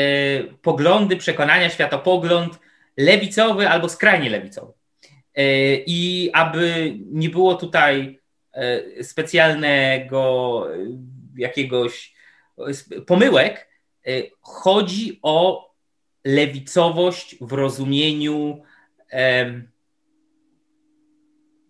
poglądy, 0.63 1.17
przekonania, 1.17 1.71
światopogląd 1.71 2.59
lewicowy 2.97 3.69
albo 3.69 3.89
skrajnie 3.89 4.31
lewicowy. 4.31 4.73
E, 5.39 5.75
I 5.87 6.31
aby 6.33 6.95
nie 7.07 7.31
było 7.31 7.55
tutaj 7.55 8.21
e, 8.53 9.05
specjalnego 9.05 10.65
e, 10.75 10.79
jakiegoś 11.37 12.15
pomyłek, 13.07 13.69
chodzi 14.41 15.19
o 15.23 15.69
lewicowość 16.25 17.37
w 17.41 17.53
rozumieniu 17.53 18.63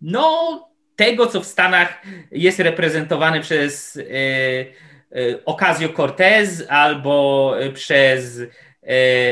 no, 0.01 0.68
tego, 0.99 1.27
co 1.27 1.41
w 1.41 1.45
Stanach 1.45 2.01
jest 2.31 2.59
reprezentowane 2.59 3.41
przez 3.41 3.97
e, 3.97 4.01
e, 4.01 5.45
Ocasio-Cortez 5.45 6.63
albo 6.69 7.53
przez 7.73 8.39
e, 8.39 8.45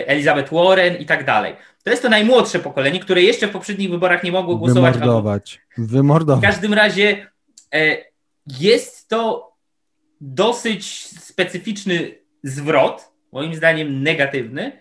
Elizabeth 0.08 0.54
Warren 0.54 0.96
i 0.96 1.06
tak 1.06 1.26
dalej. 1.26 1.56
To 1.84 1.90
jest 1.90 2.02
to 2.02 2.10
najmłodsze 2.10 2.60
pokolenie, 2.60 3.00
które 3.00 3.22
jeszcze 3.22 3.48
w 3.48 3.52
poprzednich 3.52 3.90
wyborach 3.90 4.24
nie 4.24 4.32
mogło 4.32 4.56
głosować. 4.56 4.94
Wymordować. 4.94 5.60
Albo... 5.78 5.92
Wymordować. 5.92 6.44
W 6.44 6.48
każdym 6.48 6.74
razie 6.74 7.28
jest 8.60 9.08
to 9.08 9.52
dosyć 10.22 11.08
specyficzny 11.08 12.16
zwrot, 12.44 13.12
moim 13.32 13.56
zdaniem 13.56 14.04
negatywny, 14.04 14.72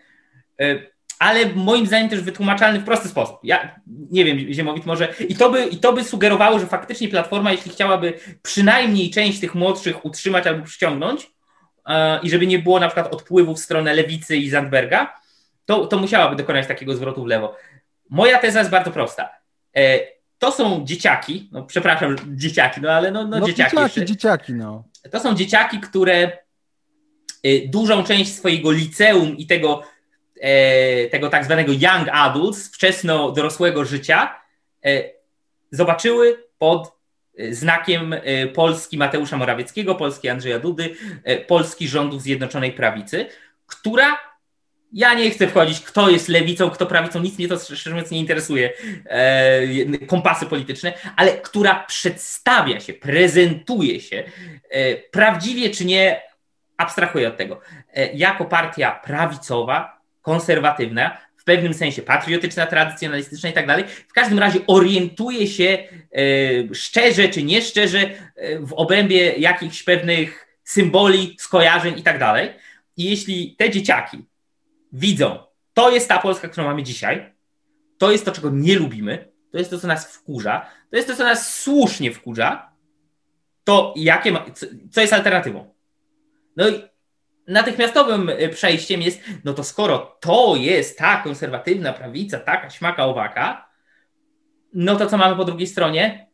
ale 1.18 1.46
moim 1.54 1.86
zdaniem 1.86 2.08
też 2.08 2.20
wytłumaczalny 2.20 2.80
w 2.80 2.84
prosty 2.84 3.08
sposób. 3.08 3.36
Ja 3.42 3.80
nie 3.86 4.24
wiem, 4.24 4.52
Ziemowit 4.52 4.86
może. 4.86 5.14
I 5.28 5.36
to, 5.36 5.50
by, 5.50 5.64
I 5.64 5.76
to 5.76 5.92
by 5.92 6.04
sugerowało, 6.04 6.58
że 6.58 6.66
faktycznie 6.66 7.08
Platforma, 7.08 7.52
jeśli 7.52 7.70
chciałaby 7.70 8.12
przynajmniej 8.42 9.10
część 9.10 9.40
tych 9.40 9.54
młodszych 9.54 10.04
utrzymać 10.04 10.46
albo 10.46 10.64
przyciągnąć, 10.64 11.30
e, 11.86 12.20
i 12.22 12.30
żeby 12.30 12.46
nie 12.46 12.58
było 12.58 12.80
na 12.80 12.88
przykład 12.88 13.14
odpływu 13.14 13.54
w 13.54 13.58
stronę 13.58 13.94
lewicy 13.94 14.36
i 14.36 14.50
Zandberga, 14.50 15.14
to, 15.64 15.86
to 15.86 15.98
musiałaby 15.98 16.36
dokonać 16.36 16.66
takiego 16.66 16.94
zwrotu 16.94 17.24
w 17.24 17.26
lewo. 17.26 17.56
Moja 18.10 18.38
teza 18.38 18.58
jest 18.58 18.70
bardzo 18.70 18.90
prosta. 18.90 19.28
E, 19.76 19.98
to 20.38 20.52
są 20.52 20.84
dzieciaki, 20.84 21.48
no 21.52 21.62
przepraszam, 21.62 22.16
dzieciaki, 22.26 22.80
no 22.80 22.90
ale 22.90 23.10
no, 23.10 23.24
no, 23.24 23.38
no 23.38 23.46
dzieciaki. 23.46 23.76
Dzieciaki, 23.76 24.04
dzieciaki, 24.04 24.54
no. 24.54 24.84
To 25.10 25.20
są 25.20 25.34
dzieciaki, 25.34 25.80
które 25.80 26.32
dużą 27.68 28.04
część 28.04 28.34
swojego 28.34 28.72
liceum 28.72 29.36
i 29.36 29.46
tego 29.46 29.82
tego 31.10 31.28
tak 31.28 31.44
zwanego 31.44 31.72
young 31.72 32.08
adults, 32.12 32.74
wczesno 32.74 33.32
dorosłego 33.32 33.84
życia, 33.84 34.40
e, 34.84 35.02
zobaczyły 35.70 36.44
pod 36.58 36.92
e, 37.38 37.54
znakiem 37.54 38.14
Polski 38.54 38.98
Mateusza 38.98 39.36
Morawieckiego, 39.36 39.94
Polski 39.94 40.28
Andrzeja 40.28 40.58
Dudy, 40.58 40.96
Polski 41.46 41.88
rządów 41.88 42.22
Zjednoczonej 42.22 42.72
Prawicy, 42.72 43.26
która 43.66 44.18
ja 44.92 45.14
nie 45.14 45.30
chcę 45.30 45.48
wchodzić, 45.48 45.80
kto 45.80 46.10
jest 46.10 46.28
lewicą, 46.28 46.70
kto 46.70 46.86
prawicą, 46.86 47.20
nic 47.20 47.38
mnie 47.38 47.48
to 47.48 47.58
szczerze 47.58 47.90
mówiąc 47.90 48.10
nie 48.10 48.18
interesuje, 48.18 48.72
kompasy 50.06 50.46
polityczne, 50.46 50.92
ale 51.16 51.32
która 51.32 51.84
przedstawia 51.88 52.80
się, 52.80 52.92
prezentuje 52.92 54.00
się, 54.00 54.24
prawdziwie 55.10 55.70
czy 55.70 55.84
nie, 55.84 56.22
abstrahuję 56.76 57.28
od 57.28 57.36
tego, 57.36 57.60
jako 58.14 58.44
partia 58.44 59.00
prawicowa, 59.04 59.95
konserwatywna, 60.26 61.18
w 61.36 61.44
pewnym 61.44 61.74
sensie 61.74 62.02
patriotyczna, 62.02 62.66
tradycjonalistyczna 62.66 63.48
i 63.48 63.52
tak 63.52 63.66
dalej. 63.66 63.84
W 64.08 64.12
każdym 64.12 64.38
razie 64.38 64.60
orientuje 64.66 65.46
się 65.46 65.64
e, 65.64 66.74
szczerze 66.74 67.28
czy 67.28 67.42
nieszczerze 67.42 68.00
e, 68.00 68.58
w 68.60 68.72
obrębie 68.72 69.32
jakichś 69.32 69.82
pewnych 69.82 70.46
symboli, 70.64 71.36
skojarzeń 71.38 71.98
i 71.98 72.02
tak 72.02 72.18
dalej. 72.18 72.50
I 72.96 73.04
jeśli 73.10 73.56
te 73.58 73.70
dzieciaki 73.70 74.24
widzą, 74.92 75.38
to 75.74 75.90
jest 75.90 76.08
ta 76.08 76.18
Polska, 76.18 76.48
którą 76.48 76.66
mamy 76.66 76.82
dzisiaj, 76.82 77.32
to 77.98 78.12
jest 78.12 78.24
to, 78.24 78.32
czego 78.32 78.50
nie 78.50 78.76
lubimy, 78.78 79.28
to 79.52 79.58
jest 79.58 79.70
to, 79.70 79.78
co 79.78 79.88
nas 79.88 80.14
wkurza, 80.14 80.66
to 80.90 80.96
jest 80.96 81.08
to, 81.08 81.16
co 81.16 81.24
nas 81.24 81.62
słusznie 81.62 82.12
wkurza, 82.12 82.72
to 83.64 83.94
jakie 83.96 84.32
ma, 84.32 84.46
co 84.90 85.00
jest 85.00 85.12
alternatywą? 85.12 85.74
No 86.56 86.68
i 86.68 86.82
natychmiastowym 87.48 88.28
y, 88.28 88.48
przejściem 88.48 89.02
jest, 89.02 89.20
no 89.44 89.54
to 89.54 89.64
skoro 89.64 89.98
to 90.20 90.56
jest 90.56 90.98
ta 90.98 91.16
konserwatywna 91.16 91.92
prawica, 91.92 92.38
taka 92.38 92.70
śmaka 92.70 93.04
owaka, 93.06 93.68
no 94.72 94.96
to 94.96 95.06
co 95.06 95.18
mamy 95.18 95.36
po 95.36 95.44
drugiej 95.44 95.66
stronie? 95.66 96.26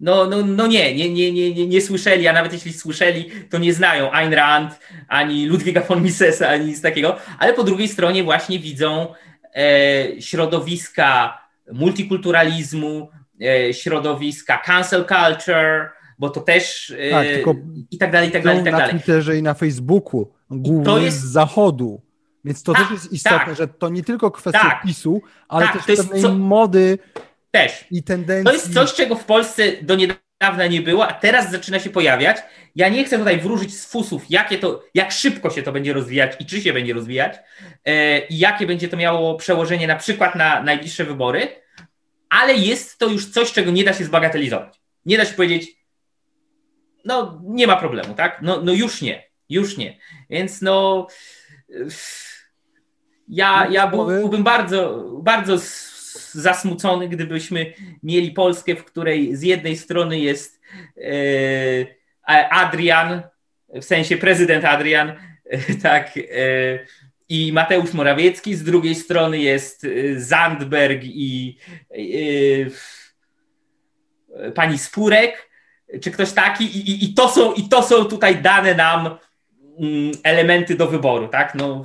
No, 0.00 0.26
no, 0.26 0.42
no 0.42 0.66
nie, 0.66 0.94
nie, 0.94 1.10
nie, 1.10 1.32
nie, 1.32 1.54
nie, 1.54 1.66
nie 1.66 1.80
słyszeli, 1.80 2.28
a 2.28 2.32
nawet 2.32 2.52
jeśli 2.52 2.72
słyszeli, 2.72 3.30
to 3.50 3.58
nie 3.58 3.74
znają 3.74 4.10
Ayn 4.10 4.34
Rand, 4.34 4.80
ani 5.08 5.46
Ludwiga 5.46 5.80
von 5.80 6.02
Misesa, 6.02 6.48
ani 6.48 6.66
nic 6.66 6.82
takiego, 6.82 7.16
ale 7.38 7.52
po 7.52 7.64
drugiej 7.64 7.88
stronie 7.88 8.24
właśnie 8.24 8.58
widzą 8.58 9.14
e, 9.56 10.22
środowiska 10.22 11.38
multikulturalizmu, 11.72 13.10
e, 13.42 13.74
środowiska 13.74 14.58
cancel 14.58 15.04
culture, 15.04 15.90
bo 16.18 16.30
to 16.30 16.40
też 16.40 16.94
e, 16.98 17.10
tak, 17.10 17.26
i 17.90 17.98
tak 17.98 18.12
dalej, 18.12 18.28
i 18.28 18.32
tak 18.32 18.44
dalej, 18.44 18.60
i 18.60 18.64
tak 18.64 18.72
dalej. 18.72 18.94
Na 18.94 18.98
Twitterze 18.98 19.38
i 19.38 19.42
na 19.42 19.54
Facebooku 19.54 20.32
głównie 20.50 21.04
jest... 21.04 21.20
z 21.20 21.24
zachodu. 21.24 22.00
Więc 22.44 22.62
to 22.62 22.72
tak, 22.72 22.82
też 22.82 22.90
jest 22.92 23.12
istotne, 23.12 23.38
tak, 23.38 23.56
że 23.56 23.68
to 23.68 23.88
nie 23.88 24.02
tylko 24.02 24.30
kwestia 24.30 24.60
tak, 24.60 24.82
PiSu, 24.82 25.22
ale 25.48 25.66
tak, 25.66 25.86
też 25.86 25.96
pewnej 25.96 26.22
co... 26.22 26.34
mody 26.34 26.98
też. 27.50 27.84
i 27.90 28.02
tendencji. 28.02 28.44
To 28.44 28.52
jest 28.52 28.74
coś, 28.74 28.94
czego 28.94 29.14
w 29.14 29.24
Polsce 29.24 29.62
do 29.82 29.94
niedawna 29.96 30.66
nie 30.70 30.82
było, 30.82 31.08
a 31.08 31.12
teraz 31.12 31.50
zaczyna 31.50 31.78
się 31.78 31.90
pojawiać. 31.90 32.36
Ja 32.76 32.88
nie 32.88 33.04
chcę 33.04 33.18
tutaj 33.18 33.40
wróżyć 33.40 33.76
z 33.76 33.86
fusów, 33.86 34.22
jakie 34.30 34.58
to, 34.58 34.84
jak 34.94 35.12
szybko 35.12 35.50
się 35.50 35.62
to 35.62 35.72
będzie 35.72 35.92
rozwijać 35.92 36.32
i 36.40 36.46
czy 36.46 36.60
się 36.60 36.72
będzie 36.72 36.94
rozwijać 36.94 37.36
e, 37.84 38.26
i 38.26 38.38
jakie 38.38 38.66
będzie 38.66 38.88
to 38.88 38.96
miało 38.96 39.34
przełożenie 39.34 39.86
na 39.86 39.96
przykład 39.96 40.34
na 40.34 40.62
najbliższe 40.62 41.04
wybory, 41.04 41.48
ale 42.30 42.54
jest 42.54 42.98
to 42.98 43.06
już 43.06 43.30
coś, 43.30 43.52
czego 43.52 43.70
nie 43.70 43.84
da 43.84 43.92
się 43.92 44.04
zbagatelizować. 44.04 44.80
Nie 45.06 45.16
da 45.16 45.24
się 45.24 45.34
powiedzieć, 45.34 45.76
no 47.06 47.40
nie 47.44 47.66
ma 47.66 47.76
problemu, 47.76 48.14
tak? 48.14 48.38
No, 48.42 48.62
no 48.62 48.72
już 48.72 49.02
nie. 49.02 49.22
Już 49.48 49.76
nie. 49.76 49.98
Więc 50.30 50.62
no. 50.62 51.06
Ja, 53.28 53.68
ja 53.70 53.86
byłbym 53.86 54.42
bardzo, 54.42 55.04
bardzo 55.22 55.58
zasmucony, 56.32 57.08
gdybyśmy 57.08 57.72
mieli 58.02 58.30
Polskę, 58.30 58.76
w 58.76 58.84
której 58.84 59.36
z 59.36 59.42
jednej 59.42 59.76
strony 59.76 60.18
jest 60.18 60.60
e, 60.96 62.50
Adrian, 62.50 63.22
w 63.68 63.84
sensie 63.84 64.16
prezydent 64.16 64.64
Adrian, 64.64 65.12
e, 65.44 65.74
tak, 65.82 66.16
e, 66.16 66.20
i 67.28 67.52
Mateusz 67.52 67.92
Morawiecki, 67.92 68.54
z 68.54 68.64
drugiej 68.64 68.94
strony 68.94 69.38
jest 69.38 69.86
Zandberg 70.16 71.00
i 71.04 71.58
pani 74.54 74.78
Spurek, 74.78 75.50
czy 76.00 76.10
ktoś 76.10 76.32
taki, 76.32 76.64
i, 76.64 76.90
i, 76.90 77.04
i, 77.04 77.14
to 77.14 77.28
są, 77.28 77.52
i 77.52 77.68
to 77.68 77.82
są 77.82 78.04
tutaj 78.04 78.42
dane 78.42 78.74
nam 78.74 79.18
Mm, 79.78 80.12
elementy 80.22 80.74
do 80.74 80.86
wyboru, 80.86 81.28
tak? 81.28 81.54
No, 81.54 81.84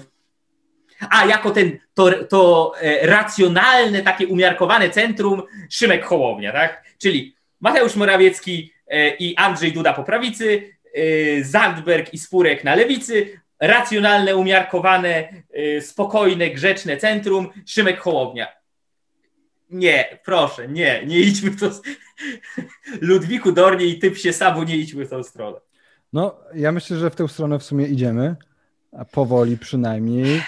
A 1.10 1.26
jako 1.26 1.52
ten, 1.52 1.80
to, 1.94 2.24
to 2.24 2.74
e, 2.82 3.08
racjonalne, 3.08 4.02
takie 4.02 4.28
umiarkowane 4.28 4.90
centrum 4.90 5.44
Szymek 5.70 6.06
Hołownia, 6.06 6.52
tak? 6.52 6.84
Czyli 6.98 7.36
Mateusz 7.60 7.96
Morawiecki 7.96 8.74
e, 8.88 9.10
i 9.10 9.36
Andrzej 9.38 9.74
Duda 9.74 9.94
po 9.94 10.04
prawicy, 10.04 10.74
e, 10.94 11.44
Zandberg 11.44 12.14
i 12.14 12.18
Spurek 12.18 12.64
na 12.64 12.76
lewicy, 12.76 13.42
racjonalne, 13.60 14.36
umiarkowane, 14.36 15.30
spokojne, 15.82 16.50
grzeczne 16.50 16.98
centrum 16.98 17.50
Szymek 17.66 18.00
Hołownia. 18.00 18.48
Nie, 19.72 20.20
proszę, 20.26 20.68
nie, 20.68 21.06
nie 21.06 21.20
idźmy 21.20 21.52
w 21.52 21.60
to. 21.60 21.70
Ludwiku 23.02 23.52
Dornie 23.52 23.86
i 23.86 24.00
typ 24.00 24.18
się 24.18 24.34
Sabu, 24.34 24.64
nie 24.64 24.78
idźmy 24.78 25.06
w 25.06 25.10
tą 25.10 25.24
stronę. 25.24 25.58
No, 26.14 26.36
ja 26.56 26.72
myślę, 26.72 26.98
że 26.98 27.10
w 27.10 27.16
tę 27.16 27.28
stronę 27.28 27.60
w 27.60 27.64
sumie 27.64 27.86
idziemy, 27.86 28.36
powoli 29.12 29.58
przynajmniej. 29.58 30.44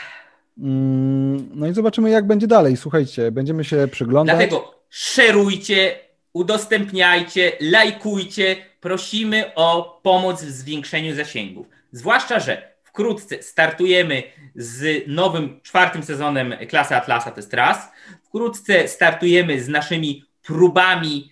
Mm, 0.58 1.50
no 1.54 1.68
i 1.68 1.74
zobaczymy, 1.74 2.10
jak 2.10 2.28
będzie 2.28 2.48
dalej. 2.48 2.78
Słuchajcie, 2.78 3.32
będziemy 3.32 3.64
się 3.64 3.88
przyglądać. 3.92 4.36
Dlatego 4.36 4.76
szerujcie, 4.90 6.00
udostępniajcie, 6.34 7.52
lajkujcie. 7.62 8.56
Prosimy 8.82 9.56
o 9.56 10.00
pomoc 10.04 10.44
w 10.44 10.52
zwiększeniu 10.52 11.16
zasięgów. 11.16 11.68
Zwłaszcza, 11.92 12.40
że 12.40 12.74
wkrótce 12.84 13.44
startujemy 13.44 14.24
z 14.56 15.04
nowym 15.08 15.60
czwartym 15.62 16.04
sezonem 16.04 16.54
Klasy 16.70 16.96
Atlasa, 16.96 17.32
to 17.32 17.38
jest 17.38 17.54
raz. 17.54 17.92
Wkrótce 18.34 18.88
startujemy 18.88 19.64
z 19.64 19.68
naszymi 19.68 20.26
próbami 20.42 21.32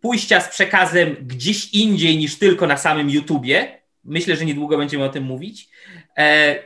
pójścia 0.00 0.40
z 0.40 0.48
przekazem 0.48 1.16
gdzieś 1.20 1.74
indziej 1.74 2.18
niż 2.18 2.38
tylko 2.38 2.66
na 2.66 2.76
samym 2.76 3.10
YouTubie. 3.10 3.82
Myślę, 4.04 4.36
że 4.36 4.44
niedługo 4.44 4.78
będziemy 4.78 5.04
o 5.04 5.08
tym 5.08 5.24
mówić. 5.24 5.68
E, 6.18 6.56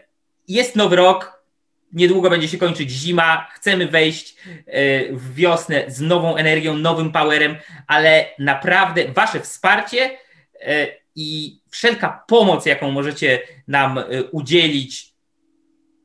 jest 0.49 0.77
nowy 0.77 0.97
rok, 0.97 1.45
niedługo 1.93 2.31
będzie 2.31 2.49
się 2.49 2.59
kończyć 2.59 2.91
zima, 2.91 3.49
chcemy 3.55 3.87
wejść 3.87 4.37
e, 4.67 5.13
w 5.13 5.35
wiosnę 5.35 5.85
z 5.89 6.01
nową 6.01 6.37
energią, 6.37 6.77
nowym 6.77 7.13
powerem, 7.13 7.57
ale 7.87 8.27
naprawdę 8.39 9.13
Wasze 9.13 9.41
wsparcie 9.41 10.19
e, 10.61 10.87
i 11.17 11.61
wszelka 11.71 12.25
pomoc, 12.27 12.67
jaką 12.67 12.91
możecie 12.91 13.41
nam 13.69 14.01
udzielić, 14.33 15.13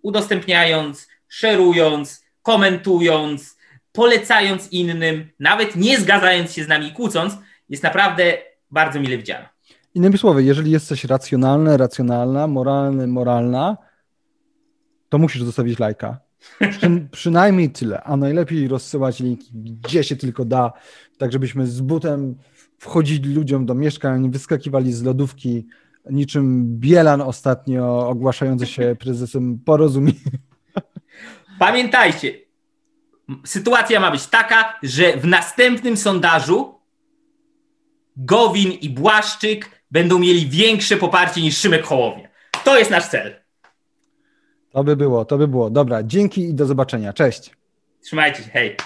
udostępniając, 0.01 1.07
szerując, 1.27 2.24
komentując, 2.45 3.57
polecając 3.91 4.71
innym, 4.71 5.29
nawet 5.39 5.75
nie 5.75 5.99
zgadzając 5.99 6.51
się 6.51 6.63
z 6.63 6.67
nami, 6.67 6.91
kłócąc, 6.91 7.37
jest 7.69 7.83
naprawdę 7.83 8.33
bardzo 8.71 8.99
mile 8.99 9.17
widziana. 9.17 9.49
Innymi 9.95 10.17
słowy, 10.17 10.43
jeżeli 10.43 10.71
jesteś 10.71 11.03
racjonalny, 11.03 11.77
racjonalna, 11.77 12.47
moralny, 12.47 13.07
moralna, 13.07 13.77
to 15.09 15.17
musisz 15.17 15.43
zostawić 15.43 15.79
lajka. 15.79 16.19
Przy, 16.71 16.89
przynajmniej 17.11 17.69
tyle, 17.69 18.03
a 18.03 18.17
najlepiej 18.17 18.67
rozsyłać 18.67 19.19
linki, 19.19 19.51
gdzie 19.53 20.03
się 20.03 20.15
tylko 20.15 20.45
da, 20.45 20.73
tak 21.17 21.31
żebyśmy 21.31 21.67
z 21.67 21.81
butem 21.81 22.35
wchodzili 22.77 23.33
ludziom 23.33 23.65
do 23.65 23.75
mieszkań, 23.75 24.31
wyskakiwali 24.31 24.93
z 24.93 25.03
lodówki, 25.03 25.67
niczym 26.09 26.65
Bielan 26.79 27.21
ostatnio 27.21 28.09
ogłaszający 28.09 28.65
się 28.65 28.95
prezesem 28.99 29.59
porozumienia. 29.59 30.19
Pamiętajcie, 31.59 32.33
sytuacja 33.45 33.99
ma 33.99 34.11
być 34.11 34.27
taka, 34.27 34.79
że 34.83 35.17
w 35.17 35.25
następnym 35.25 35.97
sondażu 35.97 36.79
Gowin 38.17 38.71
i 38.71 38.89
Błaszczyk 38.89 39.83
będą 39.91 40.19
mieli 40.19 40.49
większe 40.49 40.97
poparcie 40.97 41.41
niż 41.41 41.57
Szymek 41.57 41.83
Hołownia. 41.85 42.29
To 42.63 42.77
jest 42.79 42.91
nasz 42.91 43.07
cel. 43.07 43.35
To 44.71 44.83
by 44.83 44.95
było, 44.95 45.25
to 45.25 45.37
by 45.37 45.47
było. 45.47 45.69
Dobra, 45.69 46.03
dzięki 46.03 46.41
i 46.49 46.53
do 46.53 46.65
zobaczenia. 46.65 47.13
Cześć. 47.13 47.51
Trzymajcie 48.01 48.43
się, 48.43 48.49
hej. 48.49 48.77